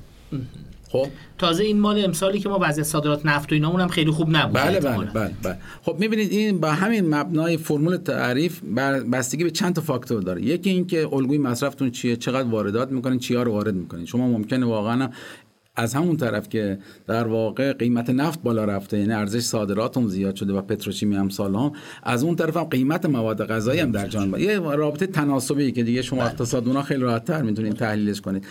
[0.92, 1.08] خب.
[1.38, 4.54] تازه این مال امسالی که ما وضعیت صادرات نفت و اینامون هم خیلی خوب نبود.
[4.54, 5.58] بله بله بله, بله.
[5.82, 8.62] خب می‌بینید این با همین مبنای فرمول تعریف
[9.12, 10.42] بستگی به چند تا فاکتور داره.
[10.42, 14.06] یکی اینکه الگوی مصرفتون چیه چقدر واردات می‌کنین چیا رو وارد می‌کنین.
[14.06, 15.10] شما ممکنه واقعا
[15.76, 20.54] از همون طرف که در واقع قیمت نفت بالا رفته یعنی ارزش صادراتم زیاد شده
[20.54, 21.72] و پتروشیمی هم سال هم
[22.04, 26.02] از اون طرف هم قیمت مواد غذایی هم در جان یه رابطه تناسبی که دیگه
[26.02, 26.28] شما بله.
[26.28, 28.46] اقتصادونا خیلی راحت تر می‌تونید تحلیلش کنید.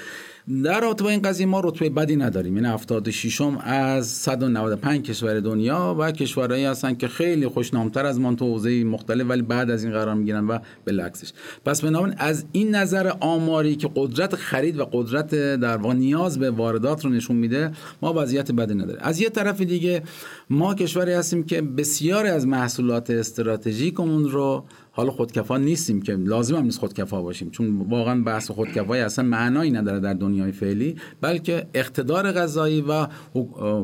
[0.65, 2.57] در رابطه این قضیه ما رتبه بدی نداریم.
[2.57, 8.35] یعنی 76 م از 195 کشور دنیا و کشورهایی هستن که خیلی خوشنامتر از ما
[8.35, 11.33] تو حوزه مختلف ولی بعد از این قرار می‌گیرن و بالعکسش
[11.65, 16.51] پس بنابراین از این نظر آماری که قدرت خرید و قدرت در واقع نیاز به
[16.51, 17.73] واردات رو نشون میده
[18.03, 19.01] ما وضعیت بدی نداریم.
[19.01, 20.03] از یه طرف دیگه
[20.51, 24.65] ما کشوری هستیم که بسیاری از محصولات استراتژیکمون رو
[24.99, 29.71] حالا خودکفا نیستیم که لازم هم نیست خودکفا باشیم چون واقعا بحث خودکفایی اصلا معنایی
[29.71, 33.07] نداره در دنیای فعلی بلکه اقتدار غذایی و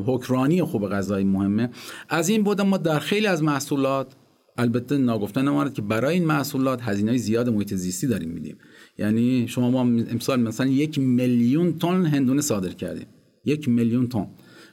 [0.05, 1.69] حکرانی خوب غذایی مهمه.
[2.09, 4.15] از این بود ما در خیلی از محصولات
[4.57, 8.57] البته ناگفته نماند که برای این محصولات هزینه زیاد محیط زیستی داریم میدیم.
[8.97, 13.07] یعنی شما ما امسال مثلا یک میلیون تن هندونه صادر کردیم.
[13.45, 14.27] یک میلیون تن.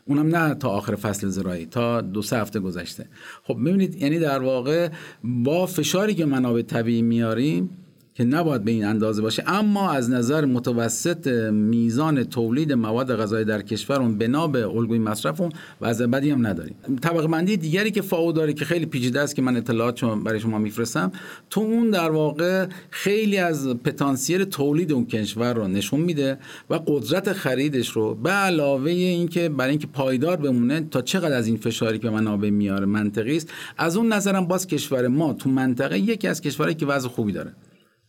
[0.05, 3.07] اونم نه تا آخر فصل زراعی تا دو سه هفته گذشته.
[3.43, 4.89] خب ببینید یعنی در واقع
[5.25, 7.82] با فشاری که منابع طبیعی میاریم
[8.15, 9.45] که نباید به این اندازه باشه.
[9.47, 15.51] اما از نظر متوسط میزان تولید مواد غذایی در کشورمون بنا به الگوی مصرفمون
[15.81, 16.75] وضع بدی هم نداریم.
[17.03, 20.59] طبقه بندی دیگری که فاو داره که خیلی پیچیده است که من اطلاعات برای شما
[20.59, 21.13] میفرستم
[21.51, 26.39] تو اون در واقع خیلی از پتانسیل تولید اون کشور رو نشون میده
[26.71, 31.57] و قدرت خریدش رو به علاوه اینکه برای اینکه پایدار بمونه تا چقدر از این
[31.57, 33.53] فشاری که منابع میاره منطقی است.
[33.79, 37.53] از اون نظرم باز کشور ما تو منطقه یکی از کشورهایی که وضع خوبی داره.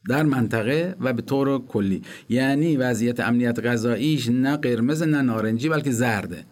[0.09, 2.01] در منطقه و به طور کلی.
[2.29, 6.45] یعنی وضعیت امنیت غذاییش نه قرمز نه نارنجی بلکه زرده.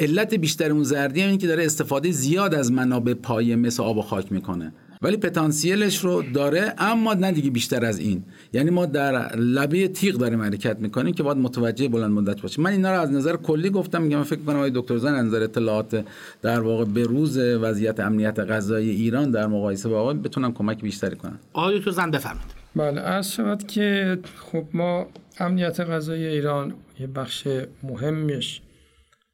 [0.00, 3.98] علت بیشتر اون زردی هم این که داره استفاده زیاد از منابع پایه مثل آب
[3.98, 4.72] و خاک می‌کنه.
[5.02, 8.24] ولی پتانسیلش رو داره اما نه دیگه بیشتر از این.
[8.52, 12.64] یعنی ما در لبه تیغ داریم حرکت می‌کنیم که باید متوجه بلند مدت باشیم.
[12.64, 15.42] من اینا رو از نظر کلی گفتم میگم فکر کنم آقای دکتر زن از نظر
[15.42, 16.04] اطلاعات
[16.42, 21.16] در واقع به روز وضعیت امنیت غذایی ایران در مقایسه با آقای بتونم کمک بیشتری
[21.16, 21.38] کنم.
[21.52, 22.57] آقای دکتر زن بفرمایید.
[22.76, 25.06] بله از شود که خب ما
[25.38, 27.48] امنیت غذایی ایران یه بخش
[27.82, 28.62] مهمش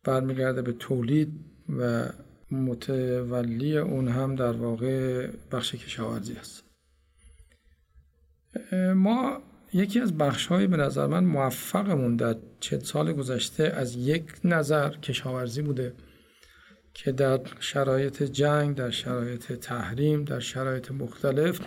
[0.05, 1.33] برمیگرده به تولید
[1.79, 2.09] و
[2.51, 6.65] متولی اون هم در واقع بخش کشاورزی است.
[8.95, 14.25] ما یکی از بخش های به نظر من موفقمون در چند سال گذشته از یک
[14.45, 15.93] نظر کشاورزی بوده
[16.95, 21.61] که در شرایط جنگ در شرایط تحریم در شرایط مختلف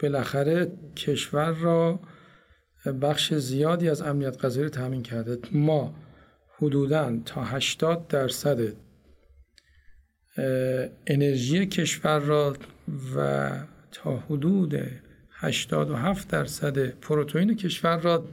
[0.00, 2.00] بالاخره کشور را
[3.02, 5.38] بخش زیادی از امنیت غذایی تامین کرده.
[5.52, 5.94] ما
[6.58, 8.58] حدودا تا 80 درصد
[11.06, 12.56] انرژی کشور را
[13.16, 13.50] و
[13.92, 14.74] تا حدود
[15.30, 18.24] 87 درصد پروتئین کشور را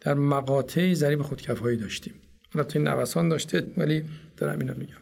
[0.00, 2.14] در مقاطع ضریب خودکفایی داشتیم.
[2.54, 4.04] البته این نوسان داشته ولی
[4.36, 4.96] دارم اینو میگم.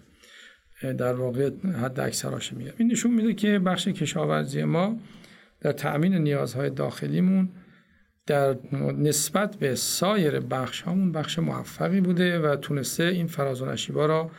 [0.96, 1.50] در واقع
[1.82, 2.72] حد اکثراش میگم.
[2.76, 4.98] این نشون میده که بخش کشاورزی ما
[5.66, 7.48] در تأمین نیازهای داخلیمون
[8.26, 8.56] در
[8.98, 14.30] نسبت به سایر بخش همون بخش موفقی بوده و تونسته این فراز و نشیبا را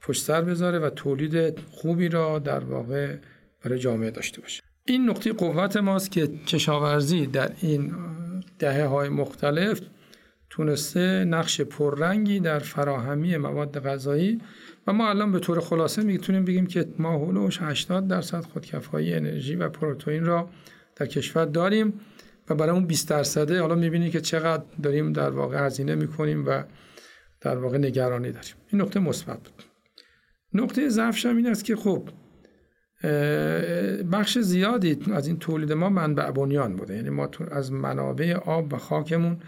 [0.00, 3.16] پشت سر بذاره و تولید خوبی را در واقع
[3.64, 4.62] برای جامعه داشته باشه.
[4.84, 7.94] این نقطه قوت ماست که کشاورزی در این
[8.58, 9.80] دهه های مختلف
[10.52, 14.40] تونسته نقش پررنگی در فراهمی مواد غذایی
[14.86, 19.56] و ما الان به طور خلاصه می‌تونیم بگیم که ما هولوش 80 درصد خودکفایی انرژی
[19.56, 20.48] و پروتئین را
[20.96, 22.00] در کشور داریم
[22.48, 26.62] و برای اون 20 درصده حالا می‌بینید که چقدر داریم در واقع هزینه می‌کنیم و
[27.40, 28.54] در واقع نگرانی داریم.
[28.68, 29.62] این نقطه مثبت بود.
[30.54, 32.08] نقطه ضعفش این است که خب
[34.12, 36.94] بخش زیادی از این تولید ما منبع بنیان بوده.
[36.94, 39.38] یعنی ما از منابع آب و خاکمون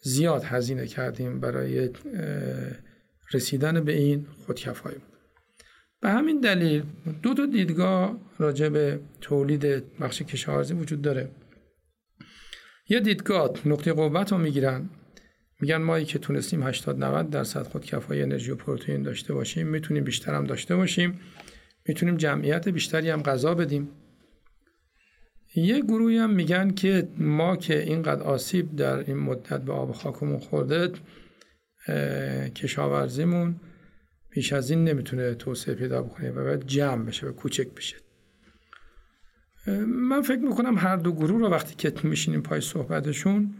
[0.00, 1.90] زیاد هزینه کردیم برای
[3.32, 4.98] رسیدن به این خودکفایی
[6.00, 6.82] به همین دلیل
[7.22, 11.30] دو تا دیدگاه راجع به تولید بخش کشاورزی وجود داره.
[12.88, 14.90] یه دیدگاه نقطه قوت رو می‌گیرن.
[15.60, 20.34] میگن ما که تونستیم 80 90 درصد خودکفایی انرژی و پروتئین داشته باشیم می‌تونیم بیشتر
[20.34, 21.20] هم داشته باشیم.
[21.88, 23.88] می‌تونیم جمعیت بیشتری هم غذا بدیم.
[25.54, 30.38] یه گروهی هم میگن که ما که اینقدر آسیب در این مدت به آب خاکمون
[30.38, 30.92] خورده
[32.56, 33.60] کشاورزیمون
[34.30, 37.96] بیش از این نمی‌تونه توسعه پیدا بکنه و باید جمع بشه و کوچک بشه.
[39.86, 43.54] من فکر می‌کنم هر دو گروه رو وقتی که میشینیم پای صحبتشون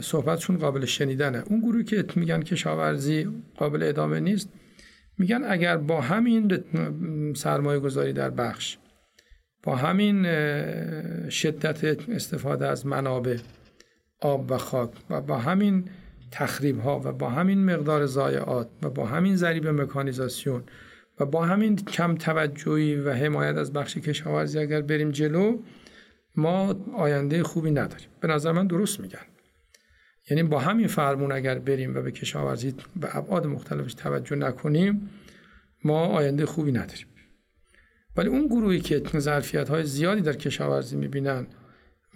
[0.00, 1.42] صحبتشون قابل شنیدنه.
[1.46, 4.48] اون گروهی که میگن کشاورزی قابل ادامه نیست
[5.18, 6.64] میگن اگر با همین
[7.34, 8.78] سرمایه گذاری در بخش
[9.66, 10.22] با همین
[11.30, 13.36] شدت استفاده از منابع
[14.20, 15.84] آب و خاک و با همین
[16.30, 20.62] تخریب ها و با همین مقدار ضایعات و با همین ضریب مکانیزاسیون
[21.20, 25.58] و با همین کم توجهی و حمایت از بخش کشاورزی اگر بریم جلو
[26.36, 28.08] ما آینده خوبی نداریم.
[28.20, 29.26] به نظر من درست میگن.
[30.30, 35.10] یعنی با همین فرمون اگر بریم و به کشاورزی به ابعاد مختلفش توجه نکنیم
[35.84, 37.06] ما آینده خوبی نداریم.
[38.16, 41.46] ولی اون گروهی که ظرفیت های زیادی در کشاورزی می‌بینن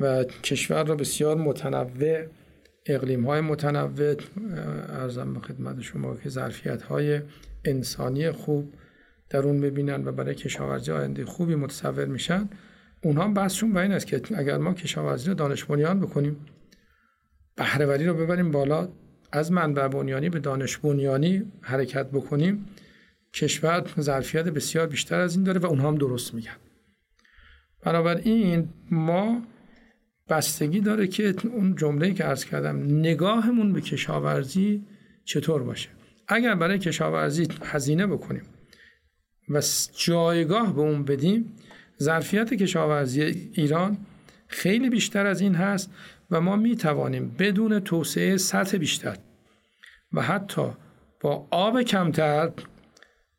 [0.01, 2.27] و کشور را بسیار متنوع
[2.87, 4.17] اقلیم های متنوع
[4.89, 7.21] ارزم به خدمت شما که ظرفیت های
[7.65, 8.75] انسانی خوب
[9.31, 12.49] در اون می‌بینن و برای کشاورزی آینده خوبی متصور میشن
[13.03, 16.37] اونها بحثشون به این است که اگر ما کشاورزی رو دانش بنیان بکنیم
[17.57, 18.89] بهرهوری رو ببریم بالا
[19.33, 22.67] از منبع بنیانی به دانش بنیانی حرکت بکنیم
[23.35, 26.57] کشور ظرفیت بسیار بیشتر از این داره و اونها هم درست میگن.
[27.83, 29.43] بنابراین ما
[30.29, 34.87] بستگی داره که اون جمله که عرض کردم نگاهمون به کشاورزی
[35.25, 35.89] چطور باشه.
[36.29, 38.43] اگر برای کشاورزی هزینه بکنیم
[39.49, 39.63] و
[39.97, 41.57] جایگاه به اون بدیم
[42.03, 43.23] ظرفیت کشاورزی
[43.53, 43.99] ایران
[44.47, 45.91] خیلی بیشتر از این هست
[46.31, 49.17] و ما می توانیم بدون توسعه سطح بیشتر
[50.13, 50.71] و حتی
[51.21, 52.53] با آب کمتر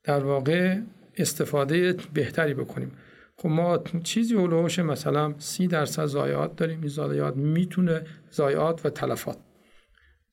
[0.03, 0.79] در واقع
[1.17, 2.91] استفاده بهتری بکنیم.
[3.37, 6.79] خب ما چیزی اولوش مثلا سی درصد زایات داریم.
[6.79, 9.37] این زایات می‌تونه زایات و تلفات.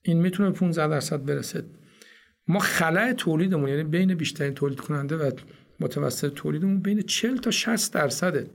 [0.03, 1.65] این می‌تونه 15 درصد برسه.
[2.49, 5.31] ما خلای تولیدمون یعنی بین بیشترین تولید کننده و
[5.81, 8.51] متوسط تولیدمون بین 40 تا 60 درصده.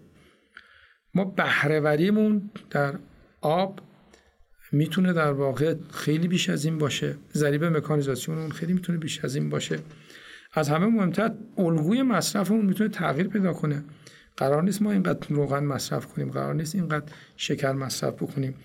[1.14, 3.00] ما بهرهوریمون در
[3.42, 3.80] آب
[4.72, 7.16] می‌تونه در واقع خیلی بیش از این باشه.
[7.34, 9.80] ضریب مکانیزاسیون اون خیلی می‌تونه بیش از این باشه.
[10.54, 13.84] از همه مهمتر الگوی مصرفمون می‌تونه تغییر پیدا کنه.
[14.38, 18.56] قرار نیست ما اینقدر روغن مصرف کنیم قرار نیست اینقدر شکر مصرف بکنیم.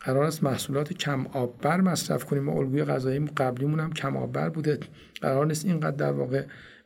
[0.00, 4.78] قرار است محصولات کم آببر مصرف کنیم ما الگوی غذایی قبلیمون هم کم آببر بوده.
[5.20, 6.44] قرار نیست اینقدر در واقع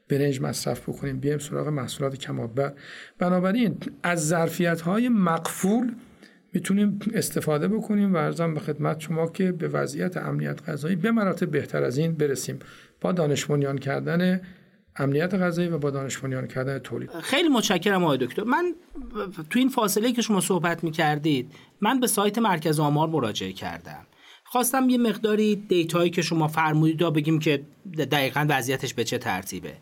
[0.08, 1.20] برنج مصرف بکنیم.
[1.20, 2.72] بیایم سراغ محصولات کم آببر.
[3.18, 5.92] بنابراین از ظرفیت های مقفول
[6.52, 11.50] می‌تونیم استفاده بکنیم و ارزم به خدمت شما که به وضعیت امنیت غذایی به مراتب
[11.50, 12.58] بهتر از این برسیم.
[13.00, 13.46] با دانش
[13.80, 14.40] کردن
[14.96, 16.18] امنیت غذایی و با دانش
[16.48, 17.10] کردن تولید.
[17.20, 18.42] خیلی متشکرم آقای دکتر.
[18.42, 18.74] من
[19.50, 24.06] تو این فاصله که شما صحبت می‌کردید من به سایت مرکز آمار مراجعه کردم.
[24.44, 27.64] خواستم یه مقداری دیتایی که شما فرمودید بگیم که
[28.10, 29.74] دقیقا وضعیتش به چه ترتیبه.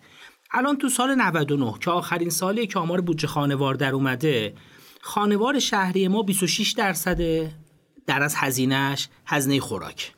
[0.50, 4.54] الان تو سال 99 که آخرین سالی که آمار بودجه خانوار در اومده
[5.00, 7.20] خانوار شهری ما 26 درصد
[8.06, 10.12] در از هزینهش هزینه خوراک.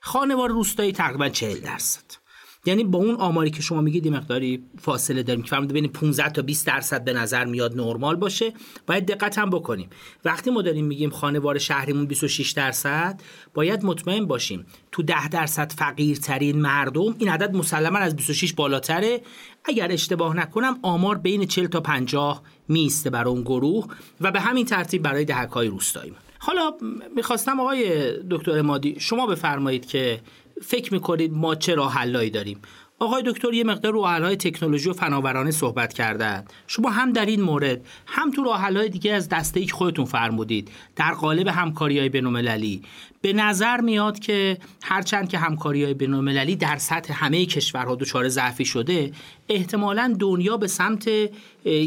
[0.00, 2.25] خانوار روستایی تقریبا 40 درصد.
[2.66, 6.42] یعنی با اون آماری که شما میگید مقداری فاصله داریم که فرمود بین 15 تا
[6.42, 8.52] 20 درصد به نظر میاد نرمال باشه.
[8.86, 9.88] باید دقت هم بکنیم.
[10.24, 13.20] وقتی ما داریم میگیم خانوار شهریمون 26 درصد
[13.54, 19.20] باید مطمئن باشیم تو 10 درصد فقیرترین مردم این عدد مسلما از 26 بالاتره.
[19.64, 23.86] اگر اشتباه نکنم آمار بین 40 تا 50 میسته برای اون گروه
[24.20, 26.74] و به همین ترتیب برای دهک های روستایی حالا
[27.16, 30.20] می‌خواستم آقای دکتر مادی شما بفرمایید که
[30.62, 32.60] فکر می‌کنید ما چه راه حلایی داریم؟
[32.98, 36.44] آقای دکتر یه مقدار رو های تکنولوژی و فناورانه صحبت کردن.
[36.66, 40.70] شما هم در این مورد هم تو راه دیگه از دسته ای که خودتون فرمودید
[40.96, 42.82] در قالب همکاری های بین‌المللی.
[43.20, 48.64] به نظر میاد که هرچند که همکاری های بین‌المللی در سطح همه کشورها دچار ضعفی
[48.64, 49.12] شده
[49.48, 51.10] احتمالا دنیا به سمت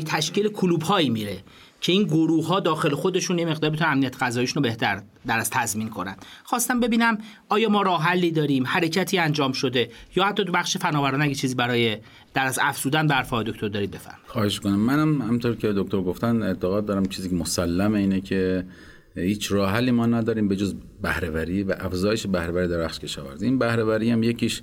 [0.05, 1.43] تشکیل کلوب هایی میره.
[1.81, 5.49] که این گروه ها داخل خودشون یه مقدار بتونن امنیت غذاییشون رو بهتر در از
[5.49, 6.15] تضمین کنن.
[6.43, 7.17] خواستم ببینم
[7.49, 11.55] آیا ما راه حلی داریم؟ حرکتی انجام شده؟ یا حتی تو بخش فناورانه اگه چیزی
[11.55, 11.97] برای
[12.33, 16.85] در از افزودن بر دکتر دارید بفرم خواهش کنم منم همطور که دکتر گفتن اعتقاد
[16.85, 18.65] دارم چیزی که مسلمه اینه که
[19.15, 23.45] هیچ راه حلی ما نداریم به جز بهرهوری و افزایش بهرهوری در بخش کشاورزی.
[23.45, 24.61] این بهرهوری هم یکیش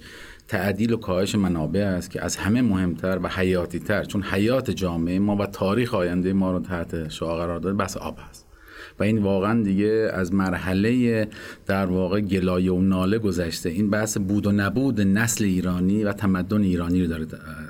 [0.48, 5.18] تعدیل و کاهش منابع است که از همه مهمتر و حیاتی تر چون حیات جامعه
[5.18, 8.45] ما و تاریخ آینده ما رو تحت شعا قرار داده بس آب هست.
[8.98, 11.28] و این واقعا دیگه از مرحله
[11.66, 13.68] در واقع گلایه و ناله گذشته.
[13.68, 17.26] این بحث بود و نبود نسل ایرانی و تمدن ایرانی رو داره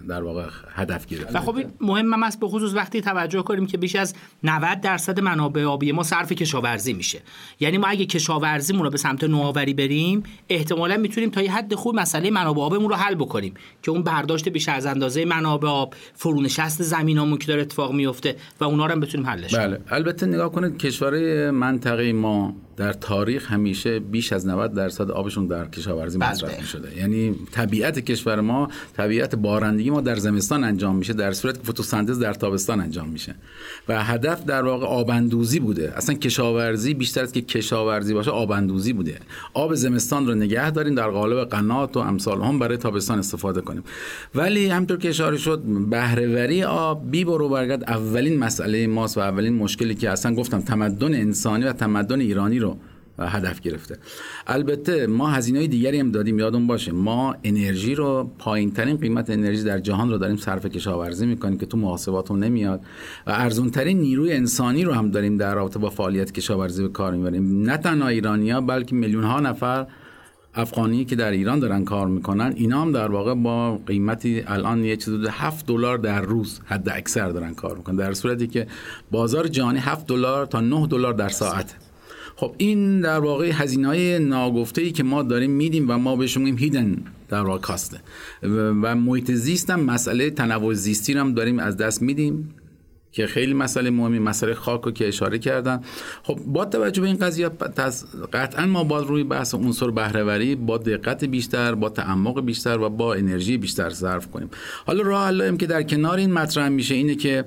[0.09, 1.39] در واقع هدف گرفته.
[1.39, 4.15] و خب مهم است به خصوص وقتی توجه کنیم که بیش از
[4.45, 7.21] 90 درصد منابع آبی ما صرف کشاورزی میشه.
[7.61, 12.01] یعنی ما اگه کشاورزیمون رو به سمت نوآوری بریم احتمالا می‌تونیم تا یه حد خوب
[12.01, 13.55] مسئله منابع آبمون رو حل بکنیم.
[13.83, 18.65] که اون برداشت بیش از اندازه منابع آب فرونشست زمینامون که داره اتفاق میفته و
[18.65, 19.79] اونا رو هم بتونیم حلش بله.
[19.89, 21.16] البته نگاه کنید کشور
[21.51, 26.31] منطقه ما در تاریخ همیشه بیش از 90 درصد آبشون در کشاورزی بله.
[26.31, 31.33] مصرف می شده یعنی طبیعت کشور ما طبیعت بارندگی ما در زمستان انجام میشه در
[31.33, 33.35] صورت که فتوسنتز در تابستان انجام میشه.
[33.89, 35.93] و هدف در واقع آبندوزی بوده.
[35.97, 39.19] اصلا کشاورزی بیشتر از که کشاورزی باشه آبندوزی بوده.
[39.55, 43.83] آب زمستان رو نگه داریم در قالب قنات و امثال هم برای تابستان استفاده کنیم.
[44.35, 49.55] ولی همطور که اشاره شد بهرهوری آب بی برو برگرد اولین مسئله ماست و اولین
[49.55, 52.66] مشکلی که اصلا گفتم تمدن انسانی و تمدن ایرانی رو
[53.19, 53.99] هدف گرفته.
[54.47, 56.93] البته ما هزینه دیگری هم دادیم یادون باشه.
[56.93, 61.67] ما انرژی رو پایین ترین قیمت انرژی در جهان رو داریم صرف کشاورزی می‌کنیم که
[61.67, 62.81] تو محاسباتون نمیاد.
[63.27, 67.15] و ارزون ترین نیروی انسانی رو هم داریم در رابطه با فعالیت کشاورزی به کار
[67.15, 67.63] می‌بریم.
[67.63, 69.87] نه تنها ایرانیا بلکه میلیون ها نفر
[70.55, 74.97] افغانی که در ایران دارن کار می‌کنن اینا هم در واقع با قیمتی الان یه
[74.97, 77.97] چیز 7 دلار در روز حد اکثر دارن کار می‌کنن.
[77.97, 78.67] در صورتی که
[79.11, 81.75] بازار جهانی 7 دلار تا 9 دلار در ساعت
[82.37, 86.37] خب این در واقع هزینه های ناگفته ای که ما داریم میدیم و ما بهش
[86.37, 86.97] میگیم هیدن
[87.29, 88.01] در واقع کاسته
[88.43, 92.55] و محیط زیست هم مسئله تنوع زیستی هم داریم از دست میدیم
[93.13, 95.81] که خیلی مسئله مهمی مسئله خاک رو که اشاره کردن.
[96.23, 97.49] خب با توجه به این قضیه
[98.33, 103.15] قطعا ما باید روی بحث عنصر بهرهوری با دقت بیشتر با تعمق بیشتر و با
[103.15, 104.51] انرژی بیشتر صرف کنیم.
[104.87, 107.45] حالا راه حل که در کنار این مطرح میشه اینه که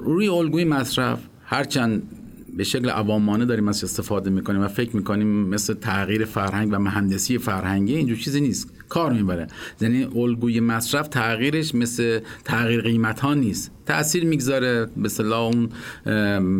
[0.00, 2.02] روی الگوی مصرف هرچند
[2.56, 7.38] به شکل عوامانه داریم از استفاده می‌کنیم و فکر می‌کنیم مثل تغییر فرهنگ و مهندسی
[7.38, 8.70] فرهنگی اینجور چیزی نیست.
[8.92, 9.46] کار می‌بره.
[9.80, 13.70] یعنی الگوی مصرف تغییرش مثل تغییر قیمت ها نیست.
[13.86, 15.68] تاثیر می‌گذاره به اصطلاح اون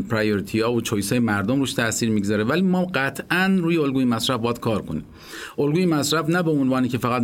[0.03, 2.45] پرایورتی ها و چویس های مردم روش تاثیر می‌گذاره.
[2.45, 5.05] ولی ما قطعا روی الگوی مصرف باید کار کنیم.
[5.59, 7.23] الگوی مصرف نه به عنوانی که فقط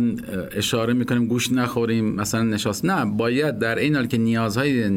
[0.51, 2.85] اشاره می‌کنیم گوش نخوریم مثلا نشاست.
[2.85, 4.89] نه باید در این حال که نیازهای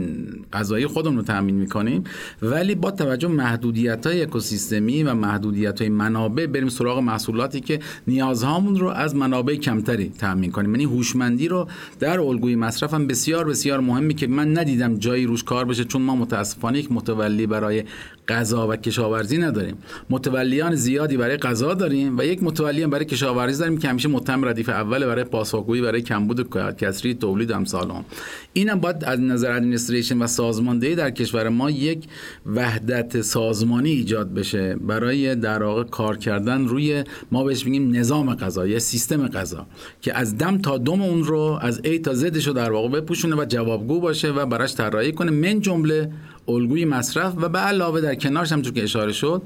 [0.52, 2.04] غذایی خودمون رو تامین می‌کنیم
[2.42, 8.76] ولی با توجه محدودیت های اکوسیستمی و محدودیت های منابع بریم سراغ محصولاتی که نیازهامون
[8.76, 11.68] رو از منابع کمتری تامین کنیم یعنی هوشمندی رو
[12.00, 16.02] در الگوی مصرف هم بسیار بسیار مهمی که من ندیدم جایی روش کار بشه چون
[16.02, 17.84] ما متاسفانه یک متولی برای
[18.28, 19.76] غذا و کشاورزی نداریم.
[20.10, 24.44] متولیان زیادی برای غذا داریم و یک متولی هم برای کشاورزی داریم که همیشه متهم
[24.44, 28.04] ردیف اول برای پاسخگویی برای کمبود کسری تولید امثال هم
[28.52, 32.04] اینم باید از نظر ادمنستریشن و سازماندهی در کشور ما یک
[32.46, 38.66] وحدت سازمانی ایجاد بشه برای در واقع کار کردن روی ما بهش میگیم نظام غذا
[38.66, 39.66] یا سیستم غذا
[40.00, 43.36] که از دم تا دم اون رو از ای تا زدش رو در واقع بپوشونه
[43.36, 45.30] و جوابگو باشه و براش طراحی کنه.
[45.30, 46.10] من جمله
[46.48, 49.42] الگوی مصرف و به علاوه در کنارش همونطور که اشاره شد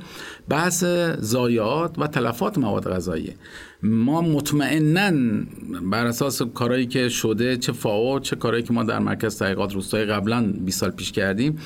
[0.48, 0.84] بحث
[1.20, 3.34] ضایعات و تلفات مواد غذایی.
[3.82, 5.12] ما مطمئنا
[5.90, 10.04] بر اساس کارهایی که شده چه فاو چه کارهایی که ما در مرکز تحقیقات روستایی
[10.04, 11.58] قبلا 20 سال پیش کردیم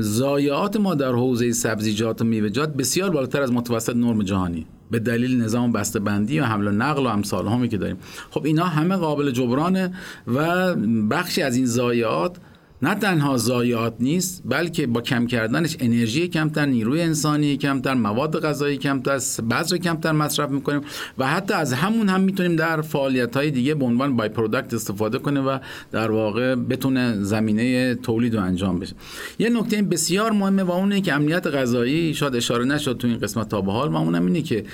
[0.00, 4.66] ضایعات ما در حوزه سبزیجات و میوه‌جات بسیار بالاتر از متوسط نرم جهانی.
[4.90, 7.96] به دلیل نظام بسته بندی و حمل و نقل و امثال همی که داریم.
[8.30, 9.94] خب اینا همه قابل جبرانه
[10.26, 10.74] و
[11.10, 12.36] بخشی از این ضایعات
[12.82, 18.76] نه تنها ضایعات نیست بلکه با کم کردنش انرژی کمتر نیروی انسانی کمتر مواد غذایی
[18.76, 20.80] کمتر بذر کمتر مصرف می‌کنیم
[21.18, 25.18] و حتی از همون هم می‌تونیم در فعالیت های دیگه به عنوان بای پروداکت استفاده
[25.18, 25.58] کنه و
[25.92, 28.94] در واقع بتونه زمینه تولید رو انجام بشه.
[29.38, 33.48] یه نکته بسیار مهمه و اونه که امنیت غذایی شاید اشاره نشد تو این قسمت
[33.48, 34.64] تا به حال و اونم اینه که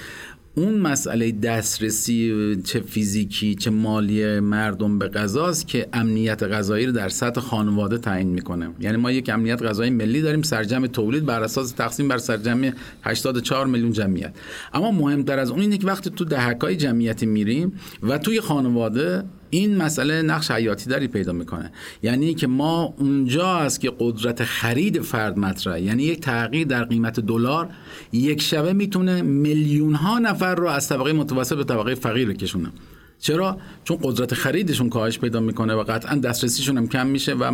[0.58, 7.08] اون مسئله دسترسی چه فیزیکی چه مالی مردم به غذاست که امنیت غذایی رو در
[7.08, 8.70] سطح خانواده تعیین می‌کنه.
[8.80, 12.72] یعنی ما یک امنیت غذایی ملی داریم سرجم تولید بر اساس تقسیم بر سرجم
[13.02, 14.34] 84 میلیون جمعیت.
[14.74, 17.72] اما مهمتر از اون اینه که وقتی تو دهکای جمعیتی میریم
[18.02, 21.72] و توی خانواده این مسئله نقش حیاتی داری پیدا می‌کنه.
[22.02, 25.80] یعنی که ما اونجا است که قدرت خرید فرد مطرحه.
[25.80, 27.68] یعنی یک تغییر در قیمت دلار
[28.12, 32.68] یک شبه می‌تونه میلیون ها نفر رو از طبقه متوسط به طبقه فقیر بکشونه.
[33.20, 37.52] چرا؟ چون قدرت خریدشون کاهش پیدا می‌کنه و قطعا دسترسیشون هم کم میشه و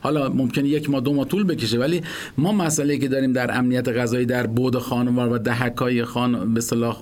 [0.00, 2.02] حالا ممکنه یک ماه دو ماه طول بکشه ولی
[2.38, 6.96] ما مسئله که داریم در امنیت غذایی در بود خانوار و دهکای خان به صلاح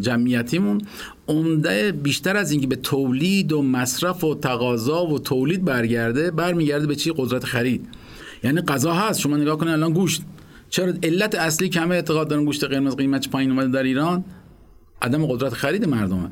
[0.00, 0.80] جمعیتیمون
[1.28, 6.96] عمده بیشتر از اینکه به تولید و مصرف و تقاضا و تولید برگرده برمیگرده به
[6.96, 7.88] چی؟ قدرت خرید.
[8.44, 9.20] یعنی غذا هست.
[9.20, 10.22] شما نگاه کنید الان گوشت.
[10.70, 14.24] چرا علت اصلی کمه اعتقاد دارن گوشت قرمز قیمتش پایین اومده در ایران؟
[15.02, 16.30] عدم قدرت خرید مردمه.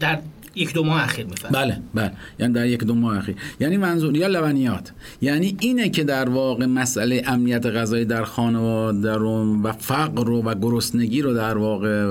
[0.00, 0.18] در
[0.54, 2.12] یک دو ماه اخیر میفرد بله بله.
[2.38, 3.36] یعنی در یک دو ماه اخیر.
[3.60, 4.92] یعنی منظور یا لبنیات.
[5.20, 10.54] یعنی اینه که در واقع مسئله امنیت غذایی در خانواده رو و فقر رو و
[10.54, 12.06] گرسنگی رو در واقع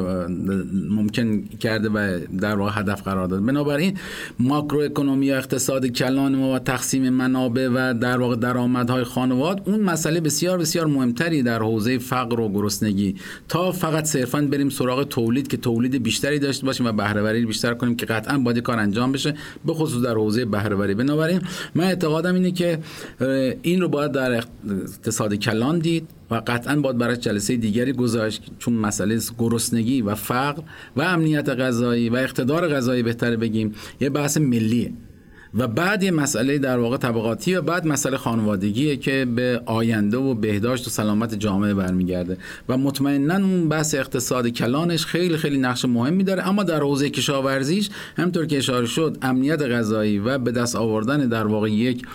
[0.89, 3.97] ممکن کرده و در واقع هدف قرار داد بنابراین
[4.39, 10.21] ماکرو اکونومی و اقتصاد کلان و تقسیم منابع و در واقع درآمدهای خانواد اون مسئله
[10.21, 13.15] بسیار بسیار مهمتری در حوزه فقر و گرسنگی.
[13.47, 17.95] تا فقط صرفا بریم سراغ تولید که تولید بیشتری داشته باشیم و بهره بیشتر کنیم
[17.95, 19.33] که قطعا قطعا باید کار انجام بشه
[19.65, 21.41] به خصوص در حوزه بهره بنابراین
[21.75, 22.79] من اعتقادم اینه که
[23.61, 28.73] این رو باید در اقتصاد کلان دید و قطعا باید برای جلسه دیگری گذاشت چون
[28.73, 30.63] مسئله گرسنگی و فقر
[30.95, 33.75] و امنیت غذایی و اقتدار غذایی بهتره بگیم.
[33.99, 34.91] یه بحث ملیه.
[35.55, 40.33] و بعد یه مسئله در واقع طبقاتی و بعد مسئله خانوادگیه که به آینده و
[40.33, 42.37] بهداشت و سلامت جامعه برمیگرده.
[42.69, 46.47] و مطمئنا اون بحث اقتصاد کلانش خیلی خیلی نقش مهمی داره.
[46.47, 51.47] اما در حوزه کشاورزیش همطور که اشاره شد امنیت غذایی و به دست آوردن در
[51.47, 52.05] واقع یک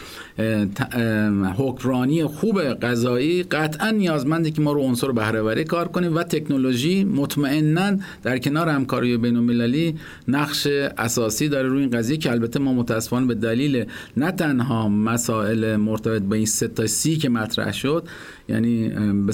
[1.57, 7.99] حکمرانی خوب غذایی قطعا نیازمنده که ما رو عنصر بهرهوری کار کنیم و تکنولوژی مطمئنا
[8.23, 9.97] در کنار همکاری بین المللی
[10.29, 10.67] نقش
[10.99, 13.85] اساسی داره روی این قضیه که البته ما متاسفانه به دلیل
[14.17, 18.09] نه تنها مسائل مرتبط به این سه تا سی که مطرح شد
[18.49, 18.89] یعنی
[19.27, 19.33] به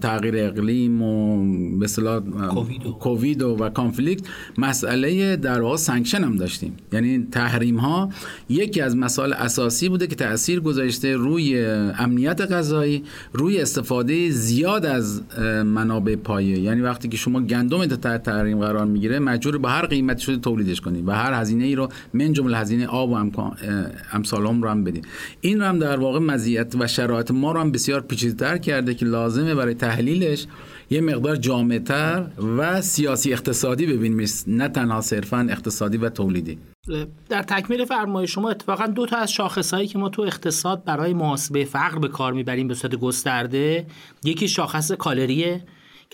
[0.00, 1.44] تغییر اقلیم و
[1.78, 1.86] به
[3.00, 4.22] کووید و, و conflict
[4.58, 6.76] مسئله در واقع sanction هم داشتیم.
[6.92, 8.08] یعنی تحریم ها
[8.48, 11.64] یکی از مسائل اساسی بوده که تاثیر گذاشته روی
[11.98, 15.22] امنیت غذایی روی استفاده زیاد از
[15.64, 16.58] منابع پایه.
[16.58, 20.80] یعنی وقتی که شما گندم تحت تحریم قرار می‌گیره مجبور به هر قیمتی شده تولیدش
[20.80, 23.14] کنید و هر هزینه ای رو من جمله هزینه آب و
[24.12, 25.06] امثال هم رو هم بدید
[25.40, 29.06] این رو هم در واقع مزیت و شرایط ما رو هم بسیار پیچیده‌تر کرده که
[29.06, 30.46] لازمه برای تحلیلش
[30.90, 32.26] یه مقدار جامعتر
[32.58, 36.58] و سیاسی اقتصادی ببینیم نه تنها صرفا اقتصادی و تولیدی.
[37.28, 41.64] در تکمیل فرمای شما اتفاقا دو تا از شاخصهایی که ما تو اقتصاد برای محاسبه
[41.64, 43.86] فقر به کار می‌بریم به صورت گسترده
[44.24, 45.62] یکی شاخص کالریه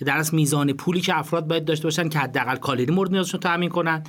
[0.00, 3.40] که در از میزان پولی که افراد باید داشته باشن که حداقل کالری مورد نیازشون
[3.40, 4.02] تامین کنن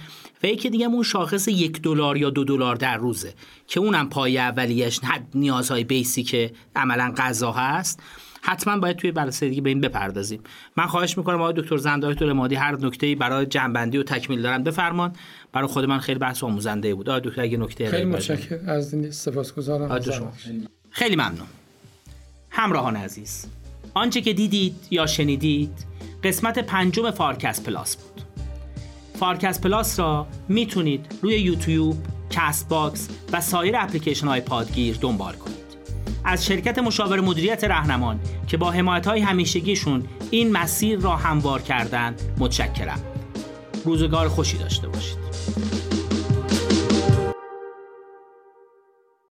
[0.44, 3.34] و یکی دیگه اون شاخص یک دلار یا دو دلار در روزه
[3.68, 5.00] که اونم پای اولیش
[5.34, 8.00] نیازهای بیسیک عملا غذا هست.
[8.42, 10.40] حتما باید توی بررسی دیگه به این بپردازیم.
[10.78, 14.64] من خواهش می‌کنم آقای دکتر زنده دکتر مادی هر نکته‌ای برای جنبندی و تکمیل دارن
[14.64, 15.14] بفرمان.
[15.54, 17.10] برای خود من خیلی بحث آموزنده بود.
[17.10, 18.70] آقای دکتر اگه نکته خیلی متشکرم.
[18.70, 20.34] از سپاسگزارم.
[20.90, 21.48] خیلی ممنون.
[22.50, 23.46] همراهان عزیز.
[23.94, 25.86] آنچه که دیدید یا شنیدید
[26.24, 28.22] قسمت پنجم فارکس پلاس بود.
[29.20, 31.98] فارکس پلاس را می‌تونید روی یوتیوب،
[32.30, 35.56] Castbox و سایر اپلیکیشن های پادگیر دنبال کنید.
[36.24, 42.22] از شرکت مشاور مدیریت رهنمان که با حمایت های همیشگیشون این مسیر را هموار کردند
[42.40, 43.00] متشکرم.
[43.86, 45.18] روزگار خوشی داشته باشید.